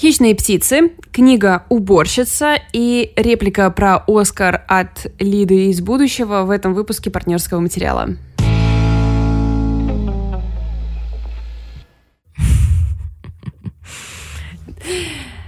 [0.00, 7.10] «Хищные птицы», книга «Уборщица» и реплика про Оскар от Лиды из будущего в этом выпуске
[7.10, 8.10] партнерского материала.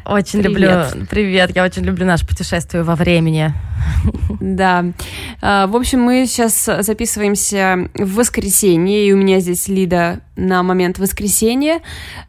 [0.04, 0.94] Очень Привет.
[0.94, 1.06] люблю.
[1.08, 3.54] Привет, я очень люблю наше путешествие во времени.
[4.40, 4.86] Да.
[5.42, 10.98] А, в общем, мы сейчас записываемся в воскресенье, и у меня здесь Лида на момент
[10.98, 11.80] воскресенья,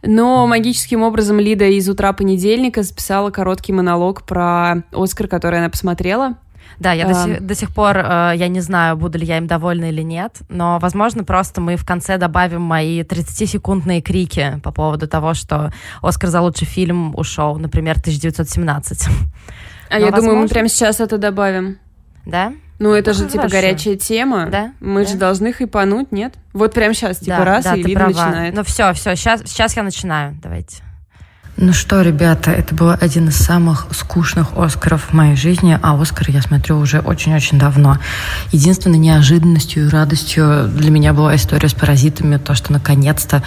[0.01, 6.35] но магическим образом Лида из утра понедельника записала короткий монолог про Оскар, который она посмотрела.
[6.79, 7.09] Да, я а...
[7.09, 10.01] до, сих, до сих пор, э, я не знаю, буду ли я им довольна или
[10.01, 15.71] нет, но, возможно, просто мы в конце добавим мои 30-секундные крики по поводу того, что
[16.01, 19.07] Оскар за лучший фильм ушел, например, 1917.
[19.91, 20.29] А но, я возможно...
[20.29, 21.77] думаю, мы прямо сейчас это добавим.
[22.25, 22.53] Да?
[22.79, 23.49] Ну, это ну, же, типа, хорошо.
[23.49, 24.47] типа, горячая тема.
[24.49, 24.73] Да?
[24.79, 25.11] Мы да.
[25.11, 26.33] же должны хайпануть, нет?
[26.53, 28.55] Вот прямо сейчас, типа, да, раз, да, и Лида начинает.
[28.55, 30.35] Ну, все, все, сейчас, сейчас я начинаю.
[30.41, 30.77] Давайте.
[31.63, 36.31] Ну что, ребята, это был один из самых скучных Оскаров в моей жизни, а Оскар
[36.31, 37.99] я смотрю уже очень-очень давно.
[38.51, 43.43] Единственной неожиданностью и радостью для меня была история с «Паразитами», то, что наконец-то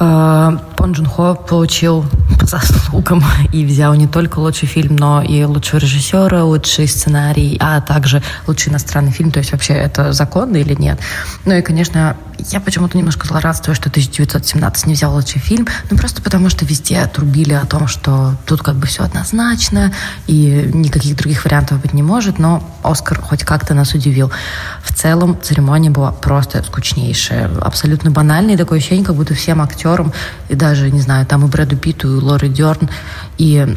[0.00, 2.06] э, Пон Джун Хо получил
[2.40, 7.82] по заслугам и взял не только лучший фильм, но и лучшего режиссера, лучший сценарий, а
[7.82, 10.98] также лучший иностранный фильм, то есть вообще это законно или нет.
[11.44, 12.16] Ну и, конечно,
[12.50, 17.06] я почему-то немножко злорадствую, что 1917 не взял лучший фильм, ну просто потому что везде
[17.26, 19.92] трубили о том, что тут как бы все однозначно,
[20.28, 24.30] и никаких других вариантов быть не может, но Оскар хоть как-то нас удивил.
[24.84, 30.12] В целом церемония была просто скучнейшая, абсолютно банальная, такое ощущение, как будто всем актерам,
[30.48, 32.88] и даже, не знаю, там и Брэду Питту, и Лори Дерн,
[33.38, 33.76] и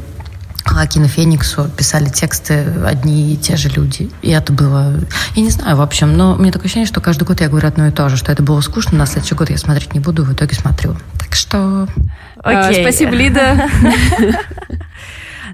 [0.79, 4.09] Хакину Фениксу писали тексты одни и те же люди.
[4.21, 4.93] И это было...
[5.35, 7.87] Я не знаю, в общем, но мне такое ощущение, что каждый год я говорю одно
[7.87, 10.31] и то же, что это было скучно, на следующий год я смотреть не буду, в
[10.31, 10.95] итоге смотрю.
[11.17, 11.89] Так что...
[12.37, 12.79] Окей.
[12.79, 13.69] А, спасибо, Лида.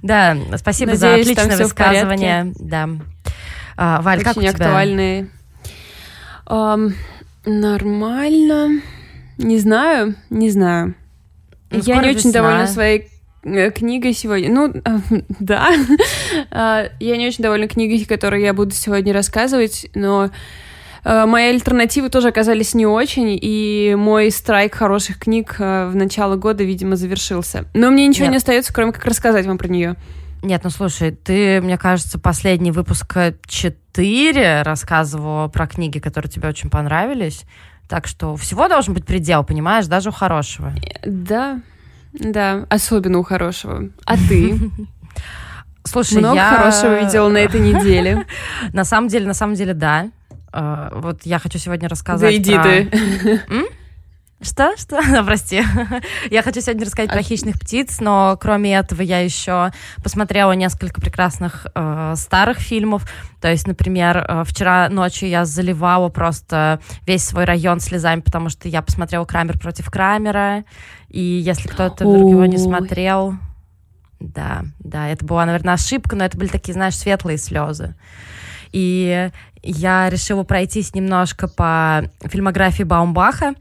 [0.04, 2.54] Да, спасибо за отличное высказывание.
[2.60, 2.90] Да.
[3.76, 4.52] А, Валь, как у тебя?
[4.52, 5.30] актуальные.
[7.46, 8.82] Нормально.
[9.40, 10.94] Не знаю, не знаю.
[11.72, 13.15] Ну, я не очень довольна своей Э,
[13.46, 14.52] книгой сегодня.
[14.52, 14.74] Ну,
[15.40, 15.70] да.
[16.52, 20.32] А, я не очень довольна книгой, которую я буду сегодня рассказывать, но
[21.04, 26.36] э, мои альтернативы тоже оказались не очень, и мой страйк хороших книг э, в начало
[26.36, 27.66] года, видимо, завершился.
[27.74, 28.32] Но мне ничего Нет.
[28.32, 29.96] не остается, кроме как рассказать вам про нее.
[30.42, 33.18] Нет, ну слушай, ты, мне кажется, последний выпуск
[33.48, 37.46] 4 рассказывала про книги, которые тебе очень понравились.
[37.88, 40.74] Так что всего должен быть предел, понимаешь, даже у хорошего.
[41.06, 41.62] Да,
[42.20, 43.90] да, особенно у хорошего.
[44.06, 44.60] А ты?
[45.84, 46.50] Слушай, много я...
[46.50, 48.26] хорошего видела на этой неделе.
[48.74, 50.10] на самом деле, на самом деле, да.
[50.52, 52.30] А, вот я хочу сегодня рассказать.
[52.30, 53.42] Да иди ты.
[54.42, 54.76] Что?
[54.78, 55.00] Что?
[55.26, 55.64] Прости.
[56.30, 57.14] я хочу сегодня рассказать а...
[57.14, 59.72] про хищных птиц, но кроме этого я еще
[60.04, 63.10] посмотрела несколько прекрасных э, старых фильмов.
[63.40, 68.68] То есть, например, э, вчера ночью я заливала просто весь свой район слезами, потому что
[68.68, 70.66] я посмотрела Крамер против Крамера.
[71.08, 73.36] И если кто-то вдруг его не смотрел,
[74.20, 77.96] да, да, это была, наверное, ошибка, но это были такие, знаешь, светлые слезы.
[78.72, 79.30] И
[79.64, 83.56] я решила пройтись немножко по фильмографии Баумбаха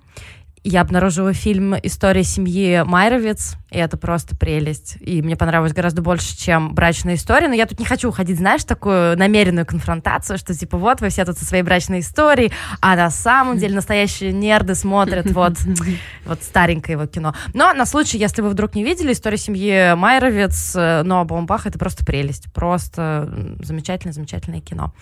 [0.64, 4.97] я обнаружила фильм «История семьи Майровец», и это просто прелесть.
[5.00, 7.48] И мне понравилось гораздо больше, чем «Брачная история».
[7.48, 11.26] Но я тут не хочу уходить, знаешь, такую намеренную конфронтацию, что типа вот вы все
[11.26, 15.52] тут со своей брачной историей, а на самом деле настоящие нерды смотрят вот,
[16.25, 17.34] вот старенькое его кино.
[17.52, 22.06] Но на случай, если вы вдруг не видели «История семьи Майровец», но Бомбах, это просто
[22.06, 22.50] прелесть.
[22.54, 24.94] Просто замечательное-замечательное кино.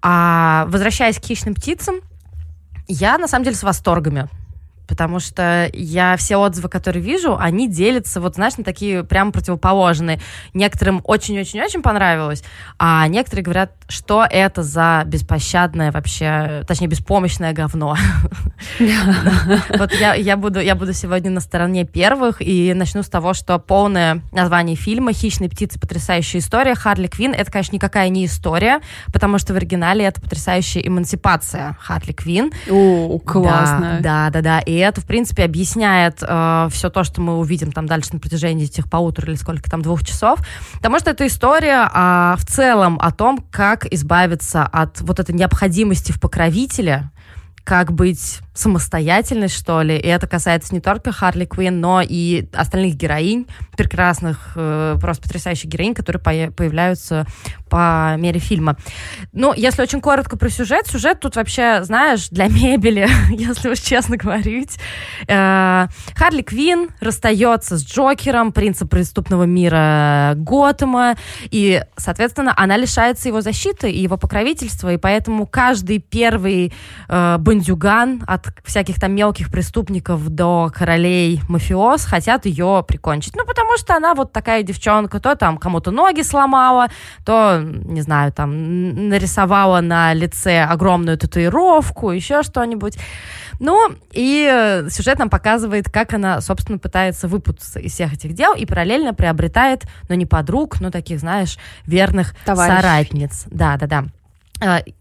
[0.00, 1.96] А возвращаясь к «Хищным птицам»,
[2.88, 4.28] я, на самом деле, с восторгами
[4.86, 10.20] потому что я все отзывы, которые вижу, они делятся, вот знаешь, на такие прям противоположные.
[10.52, 12.44] Некоторым очень-очень-очень понравилось,
[12.78, 17.96] а некоторые говорят, что это за беспощадное вообще, точнее, беспомощное говно.
[19.78, 25.12] Вот я буду сегодня на стороне первых и начну с того, что полное название фильма
[25.12, 25.78] «Хищные птицы.
[25.78, 27.32] Потрясающая история» Харли Квин.
[27.32, 28.80] Это, конечно, никакая не история,
[29.12, 32.52] потому что в оригинале это потрясающая эмансипация Харли Квин.
[32.70, 33.98] О, классно.
[34.00, 34.60] Да, да, да.
[34.60, 38.64] И это, в принципе, объясняет э, все то, что мы увидим там дальше на протяжении
[38.64, 40.38] этих полутора или сколько там, двух часов.
[40.74, 46.12] Потому что это история э, в целом о том, как избавиться от вот этой необходимости
[46.12, 47.10] в покровителе,
[47.64, 49.96] как быть самостоятельной, что ли.
[49.96, 53.46] И это касается не только Харли Квинн, но и остальных героинь,
[53.76, 57.26] прекрасных, э, просто потрясающих героинь, которые появляются
[57.68, 58.76] по мере фильма.
[59.32, 64.16] Ну, если очень коротко про сюжет, сюжет тут вообще, знаешь, для мебели, если уж честно
[64.16, 64.78] говорить.
[65.26, 71.16] Э, Харли Квинн расстается с Джокером, принцем преступного мира Готэма,
[71.50, 76.72] и, соответственно, она лишается его защиты и его покровительства, и поэтому каждый первый
[77.08, 83.36] э, бандюган от всяких там мелких преступников до королей мафиоз хотят ее прикончить.
[83.36, 86.88] Ну, потому что она вот такая девчонка, то там кому-то ноги сломала,
[87.24, 92.98] то не знаю, там, нарисовала на лице огромную татуировку, еще что-нибудь.
[93.60, 98.66] Ну, и сюжет нам показывает, как она, собственно, пытается выпутаться из всех этих дел и
[98.66, 102.74] параллельно приобретает, ну, не подруг, но таких, знаешь, верных Товарищ.
[102.74, 103.44] соратниц.
[103.46, 104.04] Да, да, да.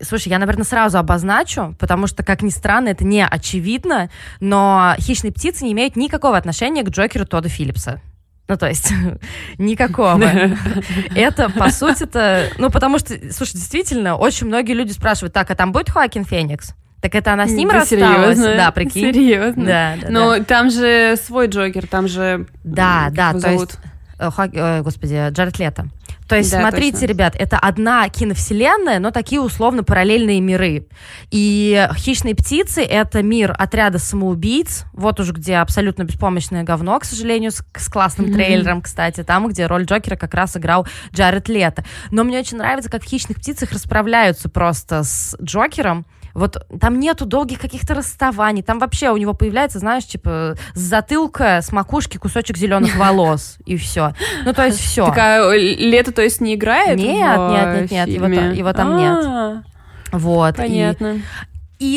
[0.01, 4.09] Слушай, я, наверное, сразу обозначу, потому что, как ни странно, это не очевидно,
[4.39, 8.01] но «Хищные птицы» не имеют никакого отношения к Джокеру Тодда Филлипса.
[8.47, 8.91] Ну, то есть,
[9.57, 10.21] никакого.
[11.15, 12.49] Это, по сути-то...
[12.57, 16.73] Ну, потому что, слушай, действительно, очень многие люди спрашивают, так, а там будет Хоакин Феникс?
[17.01, 18.37] Так это она с ним рассталась?
[18.37, 18.55] Серьезно?
[18.55, 19.13] Да, прикинь.
[19.13, 19.65] Серьезно?
[19.65, 20.43] Да, да, Но да.
[20.45, 22.47] там же свой Джокер, там же...
[22.63, 23.71] Да, да, то зовут?
[23.71, 23.79] есть...
[24.19, 25.87] Э, э, господи, Джаред Лето.
[26.33, 27.05] То есть, да, смотрите, точно.
[27.05, 30.87] ребят, это одна киновселенная, но такие условно параллельные миры.
[31.29, 37.51] И «Хищные птицы»— это мир отряда самоубийц, вот уж где абсолютно беспомощное говно, к сожалению,
[37.51, 38.33] с, с классным mm-hmm.
[38.33, 41.85] трейлером, кстати, там, где роль Джокера как раз играл Джаред Лето.
[42.09, 46.03] Но мне очень нравится, как в «Хищных птицах» расправляются просто с Джокером,
[46.33, 51.61] вот там нету долгих каких-то расставаний, там вообще у него появляется, знаешь, типа с затылка,
[51.61, 54.13] с макушки кусочек зеленых волос, и все.
[54.45, 55.05] Ну, то есть все.
[55.05, 56.97] Такая лето, то есть, не играет?
[56.97, 59.25] Нет, нет, нет, нет, его, его там нет.
[59.25, 59.63] А.
[60.11, 60.57] Вот.
[60.57, 61.15] Понятно.
[61.15, 61.21] И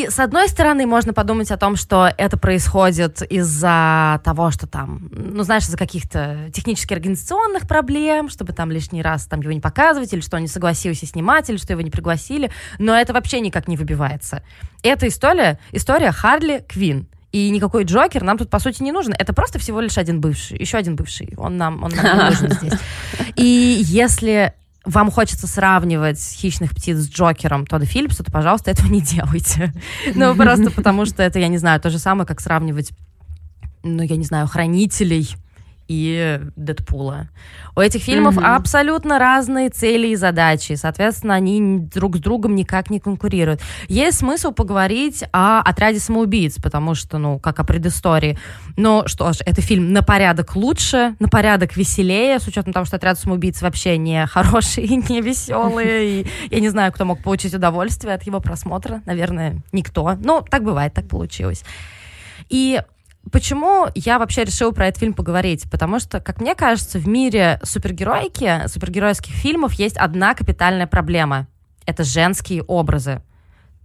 [0.09, 5.43] с одной стороны можно подумать о том, что это происходит из-за того, что там, ну
[5.43, 10.21] знаешь, из-за каких-то технически организационных проблем, чтобы там лишний раз там его не показывать, или
[10.21, 13.77] что он не согласился снимать, или что его не пригласили, но это вообще никак не
[13.77, 14.43] выбивается.
[14.83, 17.07] Эта история, история Харли Квин.
[17.31, 19.13] И никакой Джокер нам тут, по сути, не нужен.
[19.17, 21.33] Это просто всего лишь один бывший, еще один бывший.
[21.37, 22.79] Он нам, он нам не нужен здесь.
[23.35, 24.53] И если
[24.87, 29.73] вам хочется сравнивать хищных птиц с Джокером Тодда Филлипса, то, пожалуйста, этого не делайте.
[30.15, 32.91] Ну, просто потому что это, я не знаю, то же самое, как сравнивать,
[33.83, 35.35] ну, я не знаю, хранителей
[35.87, 37.29] и Дэдпула.
[37.75, 38.55] У этих фильмов mm-hmm.
[38.55, 43.61] абсолютно разные цели и задачи, соответственно, они друг с другом никак не конкурируют.
[43.87, 48.37] Есть смысл поговорить о отряде самоубийц, потому что, ну, как о предыстории.
[48.75, 52.97] Но что ж, это фильм на порядок лучше, на порядок веселее, с учетом того, что
[52.97, 56.21] отряд самоубийц вообще не хороший и не веселый.
[56.21, 59.01] И я не знаю, кто мог получить удовольствие от его просмотра.
[59.05, 60.17] Наверное, никто.
[60.19, 61.63] Ну, так бывает, так получилось.
[62.49, 62.81] И
[63.31, 65.69] Почему я вообще решила про этот фильм поговорить?
[65.69, 71.47] Потому что, как мне кажется, в мире супергероики, супергеройских фильмов есть одна капитальная проблема.
[71.85, 73.21] Это женские образы.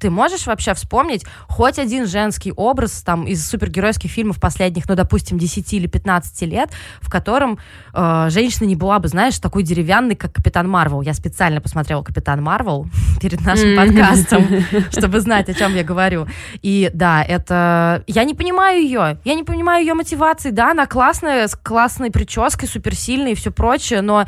[0.03, 5.39] Ты можешь вообще вспомнить хоть один женский образ там из супергеройских фильмов последних, ну, допустим,
[5.39, 6.71] 10 или 15 лет,
[7.01, 7.61] в котором
[7.95, 11.03] э, женщина не была бы, знаешь, такой деревянной, как Капитан Марвел.
[11.03, 12.87] Я специально посмотрела Капитан Марвел
[13.21, 14.45] перед нашим подкастом,
[14.91, 16.27] чтобы знать, о чем я говорю.
[16.63, 18.03] И да, это...
[18.09, 19.19] Я не понимаю ее.
[19.23, 20.51] Я не понимаю ее мотивации.
[20.51, 24.27] Да, она классная, с классной прической, суперсильной и все прочее, но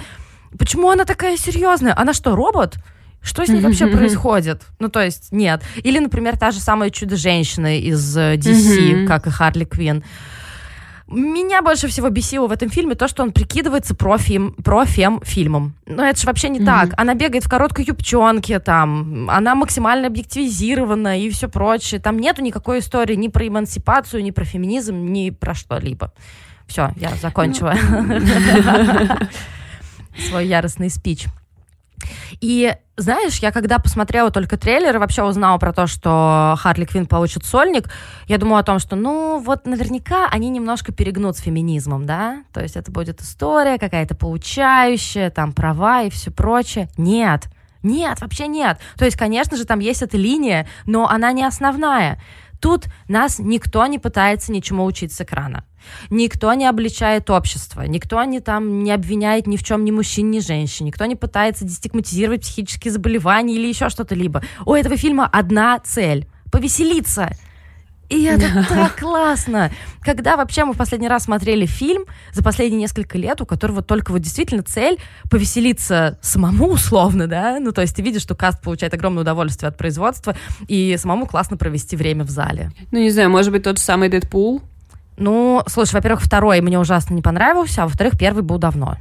[0.57, 1.99] почему она такая серьезная?
[1.99, 2.77] Она что, робот?
[3.25, 4.63] Что с ней вообще происходит?
[4.79, 5.63] Ну, то есть, нет.
[5.83, 10.05] Или, например, та же самая Чудо-женщина из э, DC, как и Харли Квин.
[11.07, 15.75] Меня больше всего бесило в этом фильме то, что он прикидывается профи, профем фильмом.
[15.87, 16.65] Но это же вообще не mm-hmm.
[16.67, 16.95] так.
[16.97, 22.01] Она бегает в короткой юбчонке, там, она максимально объективизирована и все прочее.
[22.01, 26.13] Там нету никакой истории ни про эмансипацию, ни про феминизм, ни про что-либо.
[26.67, 27.75] Все, я закончила
[30.29, 31.27] свой яростный спич.
[32.41, 37.07] И знаешь, я когда посмотрела только трейлер и вообще узнала про то, что Харли Квин
[37.07, 37.91] получит сольник,
[38.29, 42.45] я думала о том, что, ну, вот наверняка они немножко перегнут с феминизмом, да?
[42.53, 46.89] То есть это будет история какая-то получающая, там, права и все прочее.
[46.97, 47.49] Нет,
[47.83, 48.79] нет, вообще нет.
[48.97, 52.21] То есть, конечно же, там есть эта линия, но она не основная.
[52.61, 55.65] Тут нас никто не пытается ничему учить с экрана.
[56.11, 60.41] Никто не обличает общество, никто не там не обвиняет ни в чем ни мужчин, ни
[60.41, 64.43] женщин, никто не пытается дестигматизировать психические заболевания или еще что-то либо.
[64.67, 67.31] У этого фильма одна цель— повеселиться.
[68.09, 69.71] И это так классно.
[70.03, 74.13] Когда вообще мы в последний раз смотрели фильм за последние несколько лет, у которого только
[74.13, 74.99] вот действительно цель
[75.31, 77.59] повеселиться самому условно, да?
[77.61, 80.37] Ну, то есть ты видишь, что каст получает огромное удовольствие от производства,
[80.69, 82.71] и самому классно провести время в зале.
[82.93, 84.63] Ну, не знаю, может быть, тот же самый Дэдпул?
[85.17, 88.97] Ну, слушай, во-первых, второй мне ужасно не понравился, а во-вторых, первый был давно,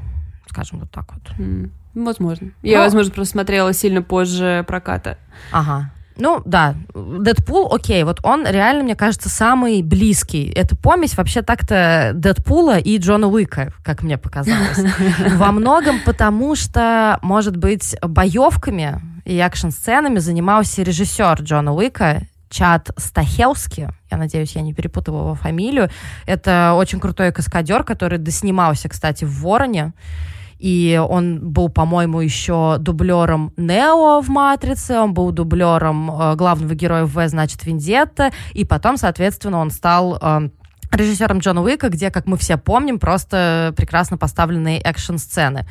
[0.49, 1.39] скажем вот так вот.
[1.39, 2.51] Mm, возможно.
[2.61, 2.83] Я, Но...
[2.83, 5.17] возможно, просто смотрела сильно позже проката.
[5.51, 5.91] Ага.
[6.15, 10.51] Ну, да, Дэдпул, окей, вот он реально, мне кажется, самый близкий.
[10.55, 14.79] Это помесь вообще так-то Дэдпула и Джона Уика, как мне показалось.
[15.35, 23.89] Во многом потому, что, может быть, боевками и экшн-сценами занимался режиссер Джона Уика, Чад Стахелски,
[24.11, 25.89] я надеюсь, я не перепутала его фамилию.
[26.27, 29.93] Это очень крутой каскадер, который доснимался, кстати, в «Вороне».
[30.59, 37.05] И он был, по-моему, еще дублером Нео в «Матрице», он был дублером э, главного героя
[37.05, 40.49] «В», значит, «Вендетта», и потом, соответственно, он стал э,
[40.91, 45.67] режиссером Джона Уика, где, как мы все помним, просто прекрасно поставленные экшн-сцены.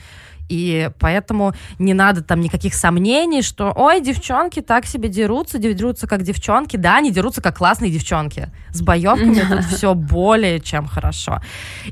[0.49, 6.22] И поэтому не надо там никаких сомнений, что, ой, девчонки так себе дерутся, дерутся как
[6.22, 6.76] девчонки.
[6.76, 8.50] Да, они дерутся как классные девчонки.
[8.70, 11.40] С боевками тут все более чем хорошо.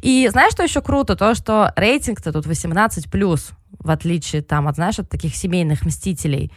[0.03, 1.17] И знаешь, что еще круто?
[1.17, 6.53] То, что рейтинг-то тут 18+, в отличие там от, знаешь, от таких семейных мстителей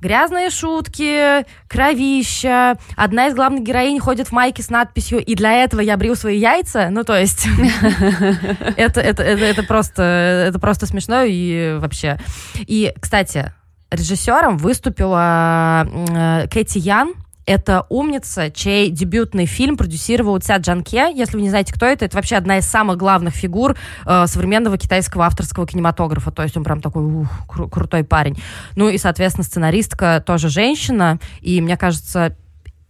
[0.00, 2.76] грязные шутки, кровища.
[2.96, 6.38] Одна из главных героинь ходит в майке с надписью «И для этого я брил свои
[6.38, 6.88] яйца».
[6.90, 7.46] Ну, то есть
[8.76, 12.18] это, это, это, это, просто, это просто смешно и вообще.
[12.56, 13.52] И, кстати,
[13.90, 17.14] режиссером выступила э, Кэти Ян,
[17.46, 21.12] это умница, чей дебютный фильм продюсировал Ця Джанке.
[21.14, 24.76] Если вы не знаете, кто это, это вообще одна из самых главных фигур э, современного
[24.76, 26.32] китайского авторского кинематографа.
[26.32, 28.36] То есть он прям такой ух, кру- крутой парень.
[28.74, 31.20] Ну и, соответственно, сценаристка тоже женщина.
[31.40, 32.36] И мне кажется,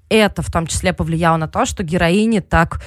[0.09, 2.81] это в том числе повлияло на то, что героини так,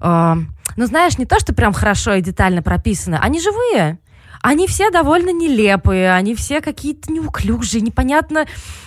[0.00, 0.34] э,
[0.76, 3.98] ну знаешь, не то, что прям хорошо и детально прописаны, они живые
[4.42, 8.46] они все довольно нелепые, они все какие-то неуклюжие, непонятно,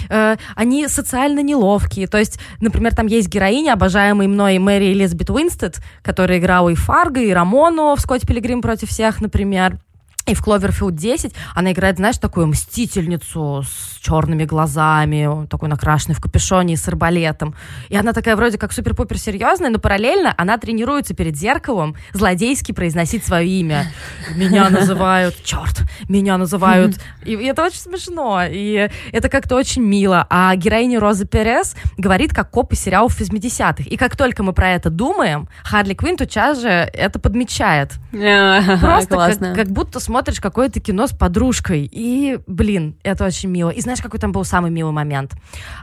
[0.10, 2.08] э, они социально неловкие.
[2.08, 7.22] То есть, например, там есть героиня, обожаемая мной Мэри Элизабет Уинстед, которая играла и Фарго,
[7.22, 9.80] и Рамону в «Скотте Пилигрим против всех», например.
[10.26, 16.22] И в Cloverfield 10 она играет, знаешь, такую мстительницу с черными глазами, такой накрашенной в
[16.22, 17.56] капюшоне и с арбалетом.
[17.90, 23.26] И она такая вроде как супер-пупер серьезная, но параллельно она тренируется перед зеркалом злодейски произносить
[23.26, 23.92] свое имя.
[24.36, 26.98] Меня называют, черт, меня называют.
[27.26, 30.28] И, и это очень смешно, и это как-то очень мило.
[30.30, 33.84] А героиня Роза Перес говорит, как копы сериалов из 80-х.
[33.84, 37.94] И как только мы про это думаем, Харли Квинн тотчас же это подмечает.
[38.80, 41.88] Просто как, как будто смотришь какое-то кино с подружкой.
[41.92, 43.70] И, блин, это очень мило.
[43.70, 45.34] И знаешь, какой там был самый милый момент?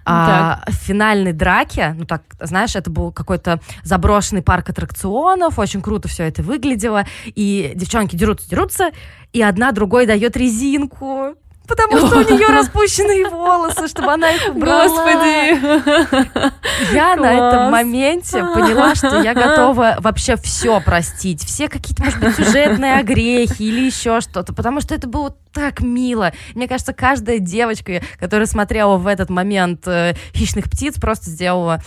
[0.05, 6.09] А, в финальной драке, ну так, знаешь, это был какой-то заброшенный парк аттракционов, очень круто
[6.09, 7.05] все это выглядело.
[7.27, 8.91] И девчонки дерутся, дерутся,
[9.33, 14.89] и одна другой дает резинку потому что у нее распущенные волосы, чтобы она их убрала.
[14.89, 16.47] Господи!
[16.95, 17.21] Я Класс.
[17.21, 21.45] на этом моменте поняла, что я готова вообще все простить.
[21.45, 26.33] Все какие-то, может быть, сюжетные огрехи или еще что-то, потому что это было так мило.
[26.55, 31.83] Мне кажется, каждая девочка, которая смотрела в этот момент э, «Хищных птиц», просто сделала...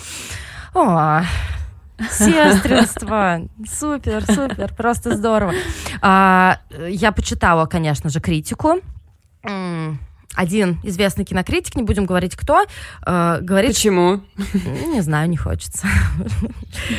[0.74, 1.22] О,
[2.12, 3.42] Сестринство.
[3.68, 5.54] Супер, супер, просто здорово.
[6.02, 8.80] А, я почитала, конечно же, критику
[10.36, 12.66] один известный кинокритик, не будем говорить кто,
[13.06, 13.72] э, говорит...
[13.72, 14.22] Почему?
[14.88, 15.88] Не знаю, не хочется.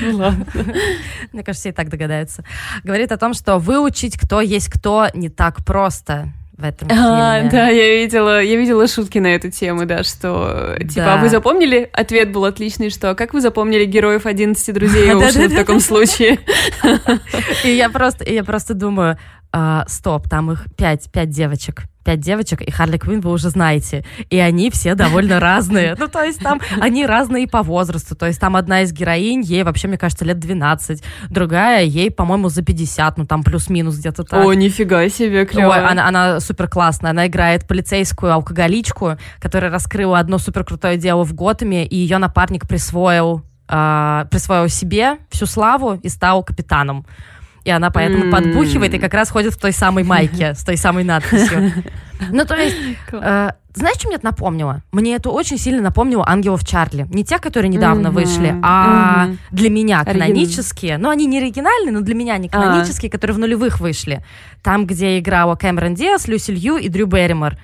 [0.02, 0.46] Ну ладно.
[1.32, 2.44] Мне кажется, все и так догадаются.
[2.84, 7.02] Говорит о том, что выучить, кто есть кто, не так просто в этом фильме.
[7.02, 11.14] А, да, я видела, я видела шутки на эту тему, да, что, типа, да.
[11.14, 11.88] а вы запомнили?
[11.92, 16.40] Ответ был отличный, что, как вы запомнили героев 11 друзей Оушена в таком случае?
[17.64, 19.18] И я просто, я просто думаю,
[19.52, 24.04] а, стоп, там их пять, пять девочек пять девочек, и Харли Квинн вы уже знаете.
[24.30, 25.94] И они все довольно разные.
[25.98, 28.16] Ну, то есть там они разные по возрасту.
[28.16, 31.02] То есть там одна из героинь, ей вообще, мне кажется, лет 12.
[31.28, 34.44] Другая, ей, по-моему, за 50, ну там плюс-минус где-то так.
[34.44, 35.72] О, нифига себе, клево.
[35.72, 37.10] Ой, она, она супер классная.
[37.10, 42.66] Она играет полицейскую алкоголичку, которая раскрыла одно супер крутое дело в Готэме, и ее напарник
[42.66, 47.04] присвоил, э, присвоил себе всю славу и стал капитаном
[47.64, 48.30] и она поэтому mm.
[48.30, 51.72] подбухивает и как раз ходит в той самой майке с той самой надписью.
[52.32, 52.76] Ну, то есть,
[53.12, 54.82] э, знаешь, что мне это напомнило?
[54.92, 57.06] Мне это очень сильно напомнило «Ангелов Чарли».
[57.10, 58.10] Не те, которые недавно mm-hmm.
[58.10, 59.36] вышли, а mm-hmm.
[59.52, 60.98] для меня канонические.
[60.98, 62.60] Ну, они не оригинальные, но для меня они а.
[62.60, 64.22] канонические, которые в нулевых вышли.
[64.62, 67.56] Там, где играла Кэмерон Диас, Люси Лью и Дрю Берримор.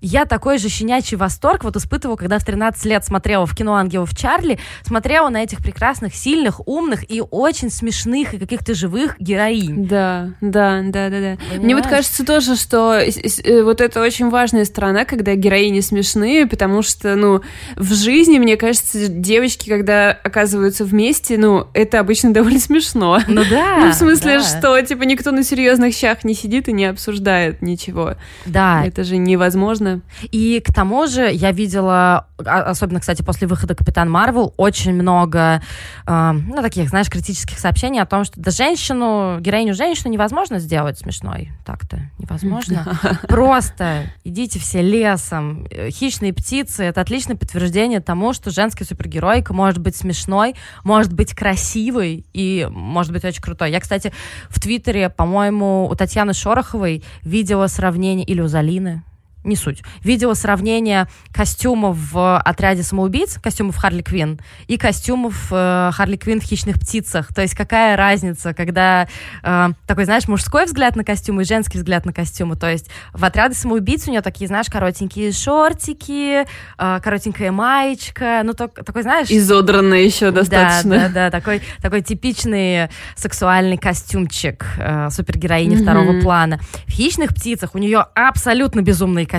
[0.00, 4.14] Я такой же щенячий восторг вот испытывала, когда в 13 лет смотрела в кино «Ангелов
[4.16, 9.86] Чарли», смотрела на этих прекрасных, сильных, умных и очень смешных и каких-то живых героинь.
[9.86, 11.56] Да, да, да, да, да.
[11.58, 16.82] Мне вот кажется тоже, что э, вот это очень важная сторона, когда героини смешные, потому
[16.82, 17.42] что, ну,
[17.76, 23.20] в жизни, мне кажется, девочки, когда оказываются вместе, ну, это обычно довольно смешно.
[23.28, 23.78] Ну да.
[23.80, 24.44] Ну, в смысле, да.
[24.44, 28.16] что, типа, никто на серьезных щах не сидит и не обсуждает ничего.
[28.44, 28.84] Да.
[28.84, 29.85] Это же невозможно
[30.30, 35.62] и к тому же я видела, а, особенно, кстати, после выхода Капитан Марвел, очень много,
[36.06, 40.98] э, ну, таких, знаешь, критических сообщений о том, что да женщину, героиню женщину невозможно сделать
[40.98, 41.52] смешной.
[41.64, 42.98] Так-то невозможно.
[43.28, 45.66] Просто идите все лесом.
[45.90, 52.26] Хищные птицы— это отличное подтверждение тому, что женская супергеройка может быть смешной, может быть красивой
[52.32, 53.70] и может быть очень крутой.
[53.70, 54.12] Я, кстати,
[54.48, 59.02] в Твиттере, по-моему, у Татьяны Шороховой видела сравнение, или у Залины,
[59.46, 59.82] не суть.
[60.02, 66.44] Видела сравнение костюмов в отряде самоубийц, костюмов Харли Квин, и костюмов э, Харли Квин в
[66.44, 67.32] «Хищных птицах».
[67.34, 69.08] То есть какая разница, когда
[69.42, 72.56] э, такой, знаешь, мужской взгляд на костюмы и женский взгляд на костюмы.
[72.56, 76.44] То есть в отряде самоубийц у нее такие, знаешь, коротенькие шортики,
[76.78, 79.28] э, коротенькая маечка, ну так, такой, знаешь...
[79.30, 80.96] Изодранная еще достаточно.
[80.96, 85.82] Да, да, да, такой, такой типичный сексуальный костюмчик э, супергероини mm-hmm.
[85.82, 86.60] второго плана.
[86.86, 89.35] В «Хищных птицах» у нее абсолютно безумные костюмы,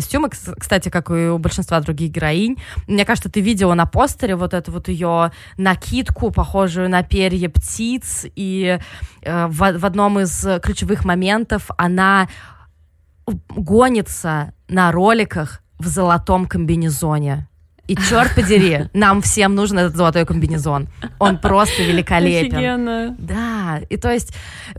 [0.58, 2.58] кстати, как и у большинства других героинь.
[2.88, 8.26] Мне кажется, ты видела на постере вот эту вот ее накидку, похожую на перья птиц,
[8.36, 8.80] и
[9.22, 12.28] э, в, в одном из ключевых моментов она
[13.50, 17.48] гонится на роликах в золотом комбинезоне.
[17.88, 20.90] И черт подери, нам всем нужен этот золотой комбинезон.
[21.20, 22.58] Он просто великолепен.
[22.58, 23.16] Офигенно.
[23.18, 24.34] Да, и то есть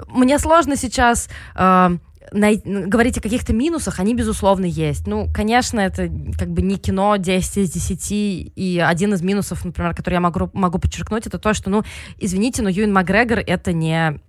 [0.09, 1.97] мне сложно сейчас э,
[2.33, 5.07] най- говорить о каких-то минусах, они, безусловно, есть.
[5.07, 9.95] Ну, конечно, это как бы не кино 10 из 10, и один из минусов, например,
[9.95, 11.83] который я могу, могу подчеркнуть, это то, что, ну,
[12.19, 14.21] извините, но Юин Макгрегор— это не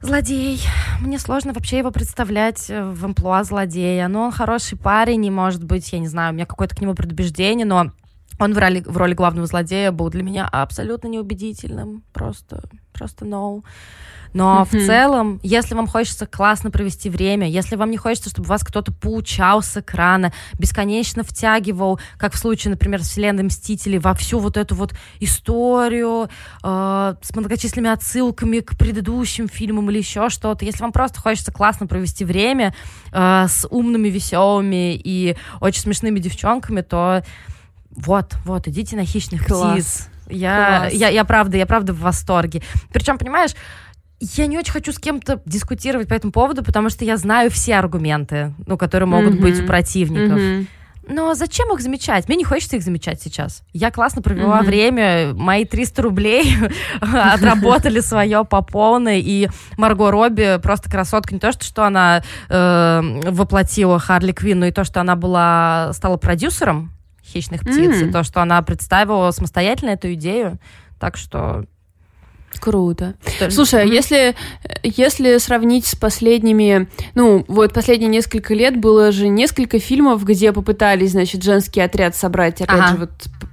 [0.00, 0.60] злодей.
[1.00, 4.08] Мне сложно вообще его представлять э, в амплуа злодея.
[4.08, 6.94] Ну, он хороший парень, и, может быть, я не знаю, у меня какое-то к нему
[6.94, 7.92] предубеждение, но
[8.38, 12.02] он в роли, в роли главного злодея был для меня абсолютно неубедительным.
[12.12, 13.62] Просто, просто no.
[14.32, 14.78] Но mm-hmm.
[14.78, 18.92] в целом, если вам хочется классно провести время, если вам не хочется, чтобы вас кто-то
[18.92, 24.56] поучал с экрана, бесконечно втягивал, как в случае, например, с вселенной Мстителей, во всю вот
[24.56, 26.28] эту вот историю
[26.62, 31.86] э, с многочисленными отсылками к предыдущим фильмам или еще что-то, если вам просто хочется классно
[31.86, 32.74] провести время
[33.12, 37.22] э, с умными, веселыми и очень смешными девчонками, то
[37.90, 39.72] вот, вот, идите на хищных Класс.
[39.72, 40.08] птиц.
[40.28, 40.92] Я, Класс.
[40.94, 42.62] я, я правда, я правда в восторге.
[42.92, 43.52] Причем, понимаешь,
[44.22, 47.76] я не очень хочу с кем-то дискутировать по этому поводу, потому что я знаю все
[47.76, 49.40] аргументы, ну, которые могут mm-hmm.
[49.40, 50.38] быть у противников.
[50.38, 50.66] Mm-hmm.
[51.08, 52.28] Но зачем их замечать?
[52.28, 53.64] Мне не хочется их замечать сейчас.
[53.72, 54.66] Я классно провела mm-hmm.
[54.66, 56.54] время, мои 300 рублей
[57.00, 61.34] отработали свое по полной, и Марго Робби просто красотка.
[61.34, 65.90] Не то, что, что она э, воплотила Харли Квин, но и то, что она была,
[65.92, 66.92] стала продюсером
[67.24, 68.08] «Хищных птиц», mm-hmm.
[68.08, 70.58] и то, что она представила самостоятельно эту идею.
[71.00, 71.64] Так что
[72.62, 73.14] Круто.
[73.26, 74.36] Что Слушай, а если,
[74.84, 81.10] если сравнить с последними, ну, вот последние несколько лет было же несколько фильмов, где попытались,
[81.10, 82.88] значит, женский отряд собрать, опять ага.
[82.88, 83.10] же, вот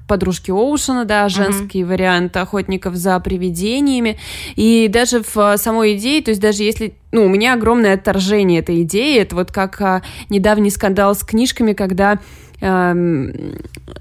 [0.09, 1.91] подружки Оушена, да, женский угу.
[1.91, 4.19] вариант охотников за привидениями.
[4.55, 8.83] И даже в самой идее, то есть даже если ну, у меня огромное отторжение этой
[8.83, 9.19] идеи.
[9.19, 12.19] Это вот как а, недавний скандал с книжками, когда
[12.61, 13.55] Эм,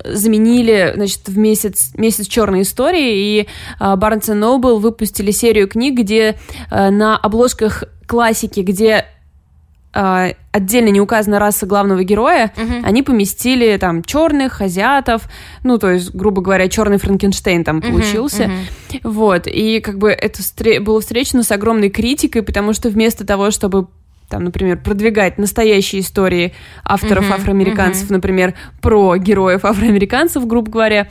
[0.05, 6.37] заменили, значит, в месяц, месяц черной истории, и Барнс и Noble выпустили серию книг, где
[6.71, 9.05] э, на обложках классики, где э,
[9.93, 12.83] отдельно не указана раса главного героя, uh-huh.
[12.85, 15.23] они поместили там черных, азиатов,
[15.65, 18.45] ну, то есть, грубо говоря, черный Франкенштейн там uh-huh, получился.
[18.45, 19.01] Uh-huh.
[19.05, 23.51] Вот, и как бы это встр- было встречено с огромной критикой, потому что вместо того,
[23.51, 23.89] чтобы
[24.29, 26.53] там, например, продвигать настоящие истории
[26.85, 28.13] авторов mm-hmm, афроамериканцев, mm-hmm.
[28.13, 31.09] например, про героев афроамериканцев, грубо говоря,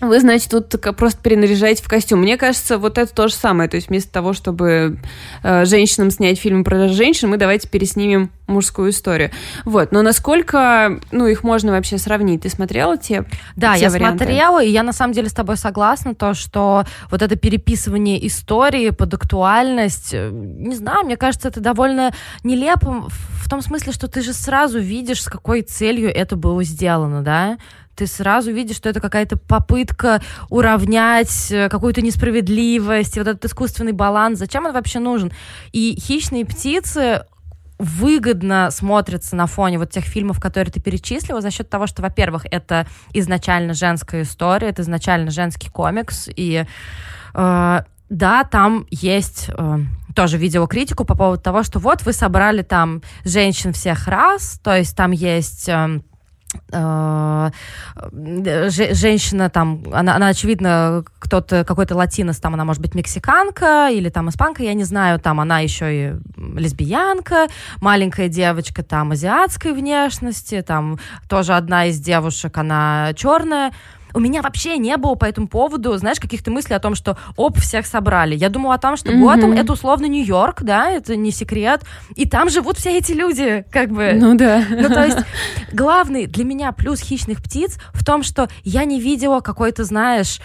[0.00, 2.20] вы, значит, тут просто перенаряжаете в костюм.
[2.20, 3.68] Мне кажется, вот это то же самое.
[3.68, 4.98] То есть вместо того, чтобы
[5.42, 9.30] э, женщинам снять фильм про женщин, мы давайте переснимем мужскую историю.
[9.64, 9.92] Вот.
[9.92, 12.42] Но насколько, ну, их можно вообще сравнить?
[12.42, 13.24] Ты смотрела те
[13.56, 14.24] Да, те я варианты?
[14.24, 18.90] смотрела, и я на самом деле с тобой согласна, то, что вот это переписывание истории
[18.90, 22.12] под актуальность, э, не знаю, мне кажется, это довольно
[22.44, 27.22] нелепо в том смысле, что ты же сразу видишь, с какой целью это было сделано,
[27.22, 27.58] да?
[27.96, 34.38] Ты сразу видишь, что это какая-то попытка уравнять э, какую-то несправедливость, вот этот искусственный баланс.
[34.38, 35.32] Зачем он вообще нужен?
[35.72, 37.24] И хищные птицы
[37.78, 42.46] выгодно смотрится на фоне вот тех фильмов, которые ты перечислила, за счет того, что, во-первых,
[42.50, 46.64] это изначально женская история, это изначально женский комикс, и
[47.34, 49.78] э, да, там есть э,
[50.14, 54.96] тоже видеокритику по поводу того, что вот вы собрали там женщин всех раз, то есть
[54.96, 55.68] там есть...
[55.68, 56.00] Э, э
[58.22, 64.28] женщина там, она, она очевидно, кто-то, какой-то латинос, там она может быть мексиканка или там
[64.28, 67.48] испанка, я не знаю, там она еще и лесбиянка,
[67.80, 73.72] маленькая девочка там азиатской внешности, там тоже одна из девушек, она черная,
[74.16, 77.58] у меня вообще не было по этому поводу, знаешь, каких-то мыслей о том, что оп,
[77.58, 78.34] всех собрали.
[78.34, 79.20] Я думала о том, что mm-hmm.
[79.20, 81.82] Готэм это условно Нью-Йорк, да, это не секрет,
[82.14, 84.12] и там живут все эти люди, как бы.
[84.14, 84.64] Ну да.
[84.70, 85.18] Ну то есть
[85.70, 90.40] главный для меня плюс хищных птиц в том, что я не видела какой-то, знаешь,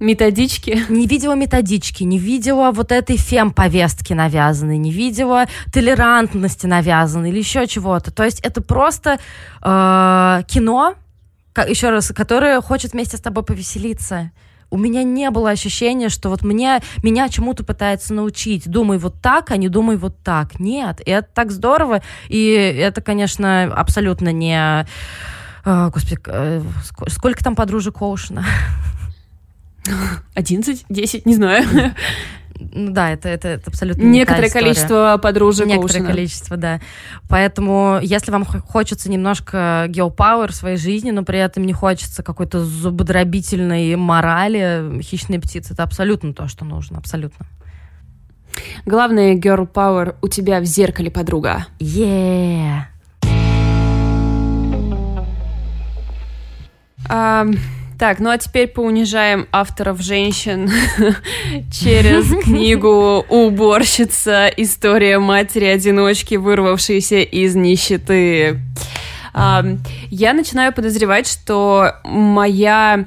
[0.00, 0.86] Методички?
[0.88, 7.66] Не видела методички, не видела вот этой фем-повестки навязанной, не видела толерантности навязанной или еще
[7.66, 8.10] чего-то.
[8.10, 9.18] То есть это просто
[9.62, 10.94] э, кино,
[11.66, 14.30] еще раз, которая хочет вместе с тобой повеселиться.
[14.70, 18.68] У меня не было ощущения, что вот мне, меня чему-то пытается научить.
[18.68, 20.60] Думай вот так, а не думай вот так.
[20.60, 22.02] Нет, и это так здорово.
[22.28, 24.86] И это, конечно, абсолютно не...
[25.64, 26.62] Э, господи, э,
[27.08, 28.44] сколько там подружек Оушена?
[30.34, 31.66] 11, 10, не знаю.
[32.72, 36.08] Ну да, это, это, это абсолютно Некоторое не количество подружек Некоторое Оушена.
[36.08, 36.80] количество, да.
[37.28, 42.64] Поэтому, если вам хочется немножко геопауэр в своей жизни, но при этом не хочется какой-то
[42.64, 47.46] зубодробительной морали, хищные птицы, это абсолютно то, что нужно, абсолютно.
[48.84, 51.66] Главное, girl power у тебя в зеркале, подруга.
[51.78, 52.82] Yeah.
[57.08, 57.58] Um...
[58.00, 60.70] Так, ну а теперь поунижаем авторов женщин
[61.70, 64.46] через книгу «Уборщица.
[64.56, 68.58] История матери-одиночки, вырвавшейся из нищеты».
[69.34, 73.04] Я начинаю подозревать, что моя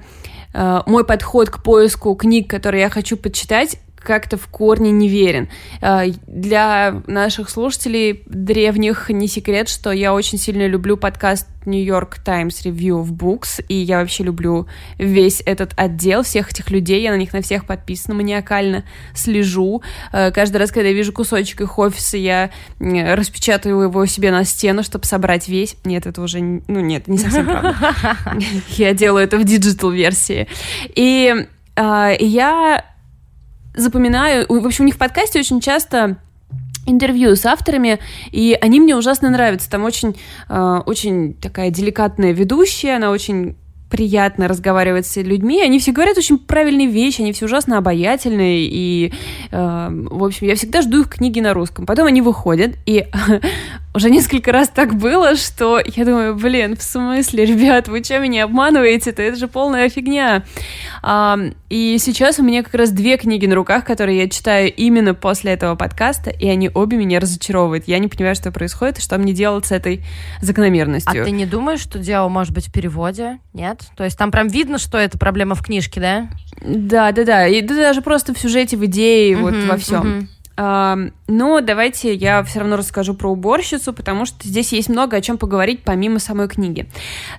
[0.54, 5.50] а, мой подход к поиску книг, которые я хочу почитать, как-то в корне неверен.
[5.82, 12.20] А, для наших слушателей древних не секрет, что я очень сильно люблю подкаст New York
[12.24, 17.12] Times Review of Books, и я вообще люблю весь этот отдел, всех этих людей, я
[17.12, 18.84] на них на всех подписана маниакально,
[19.16, 19.82] слежу.
[20.12, 24.84] А, каждый раз, когда я вижу кусочек их офиса, я распечатаю его себе на стену,
[24.84, 25.78] чтобы собрать весь.
[25.84, 26.42] Нет, это уже...
[26.42, 27.76] Ну, нет, не совсем правда.
[28.78, 30.48] Я делаю это в digital-версии.
[30.96, 32.86] И а, я
[33.74, 36.18] запоминаю, в общем, у них в подкасте очень часто
[36.86, 38.00] интервью с авторами,
[38.32, 39.70] и они мне ужасно нравятся.
[39.70, 40.16] Там очень,
[40.50, 43.56] э, очень такая деликатная ведущая, она очень
[43.94, 45.62] приятно разговаривает с людьми.
[45.62, 49.14] Они все говорят очень правильные вещи, они все ужасно обаятельные, и,
[49.52, 51.86] э, в общем, я всегда жду их книги на русском.
[51.86, 53.06] Потом они выходят, и
[53.94, 58.46] уже несколько раз так было, что я думаю, блин, в смысле, ребят, вы что, меня
[58.46, 59.22] обманываете-то?
[59.22, 60.44] Это же полная фигня.
[61.04, 61.38] А,
[61.70, 65.52] и сейчас у меня как раз две книги на руках, которые я читаю именно после
[65.52, 67.84] этого подкаста, и они обе меня разочаровывают.
[67.88, 70.04] Я не понимаю, что происходит, и что мне делать с этой
[70.42, 71.22] закономерностью.
[71.22, 73.38] А ты не думаешь, что дело может быть в переводе?
[73.54, 73.83] Нет?
[73.96, 76.30] То есть там прям видно, что это проблема в книжке, да?
[76.62, 77.48] Да, да, да.
[77.48, 80.04] И да, даже просто в сюжете, в идее, uh-huh, вот во всем.
[80.04, 80.28] Uh-huh.
[80.56, 85.22] Uh, но давайте я все равно расскажу про уборщицу, потому что здесь есть много о
[85.22, 86.88] чем поговорить помимо самой книги.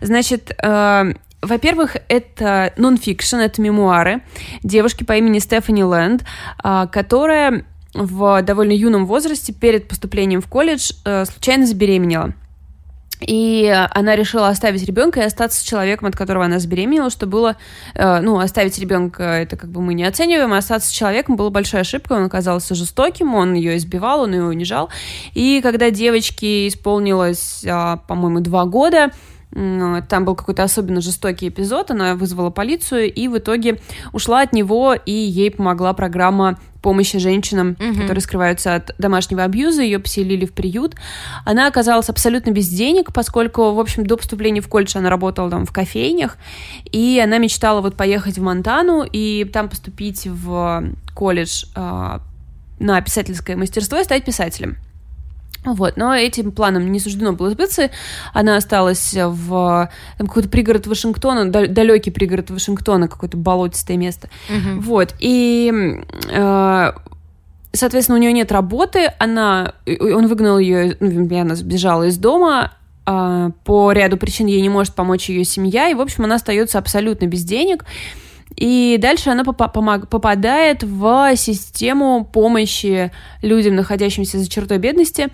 [0.00, 4.22] Значит, во-первых, это нон-фикшн, это мемуары
[4.62, 6.24] девушки по имени Стефани Лэнд,
[6.62, 12.34] uh, которая в довольно юном возрасте перед поступлением в колледж uh, случайно забеременела.
[13.20, 17.56] И она решила оставить ребенка и остаться с человеком, от которого она забеременела, что было,
[17.94, 21.50] э, ну, оставить ребенка, это как бы мы не оцениваем, а остаться с человеком было
[21.50, 24.90] большой ошибкой, он оказался жестоким, он ее избивал, он ее унижал.
[25.32, 29.10] И когда девочке исполнилось, а, по-моему, два года,
[29.54, 33.80] там был какой-то особенно жестокий эпизод, она вызвала полицию и в итоге
[34.12, 38.00] ушла от него, и ей помогла программа помощи женщинам, угу.
[38.00, 40.96] которые скрываются от домашнего абьюза, ее поселили в приют.
[41.44, 45.64] Она оказалась абсолютно без денег, поскольку, в общем, до поступления в колледж она работала там
[45.64, 46.36] в кофейнях,
[46.90, 52.18] и она мечтала вот поехать в Монтану и там поступить в колледж э,
[52.80, 54.76] на писательское мастерство и стать писателем.
[55.64, 57.90] Вот, но этим планом не суждено было сбыться.
[58.32, 64.28] Она осталась в там, какой-то пригород Вашингтона, далекий пригород Вашингтона, какое-то болотистое место.
[64.48, 64.80] Угу.
[64.82, 65.72] Вот, и
[66.30, 66.92] э,
[67.72, 72.72] соответственно, у нее нет работы, она, он выгнал ее, ну, она сбежала из дома,
[73.06, 76.78] э, по ряду причин ей не может помочь ее семья, и, в общем, она остается
[76.78, 77.84] абсолютно без денег.
[78.56, 83.10] И дальше она попадает в систему помощи
[83.42, 85.28] людям, находящимся за чертой бедности.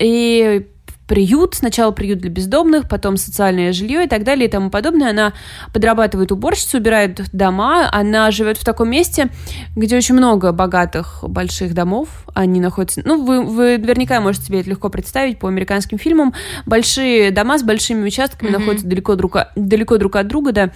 [0.00, 0.66] и
[1.06, 5.10] приют, сначала приют для бездомных, потом социальное жилье и так далее и тому подобное.
[5.10, 5.32] Она
[5.72, 9.28] подрабатывает уборщицей, убирает дома, она живет в таком месте,
[9.76, 14.70] где очень много богатых больших домов, они находятся, ну, вы, вы наверняка можете себе это
[14.70, 16.34] легко представить по американским фильмам,
[16.66, 18.58] большие дома с большими участками mm-hmm.
[18.58, 20.72] находятся далеко друг, далеко друг от друга, да,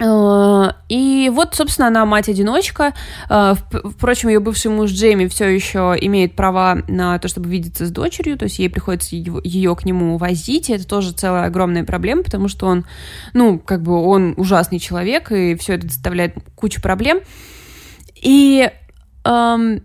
[0.00, 2.94] и вот, собственно, она мать-одиночка.
[3.28, 7.90] Э, впрочем, ее бывший муж Джейми все еще имеет права на то, чтобы видеться с
[7.90, 10.70] дочерью, то есть ей приходится ее к нему возить.
[10.70, 12.84] И это тоже целая огромная проблема, потому что он,
[13.32, 17.18] ну, как бы он ужасный человек, и все это доставляет кучу проблем.
[18.14, 18.70] И
[19.24, 19.82] эм,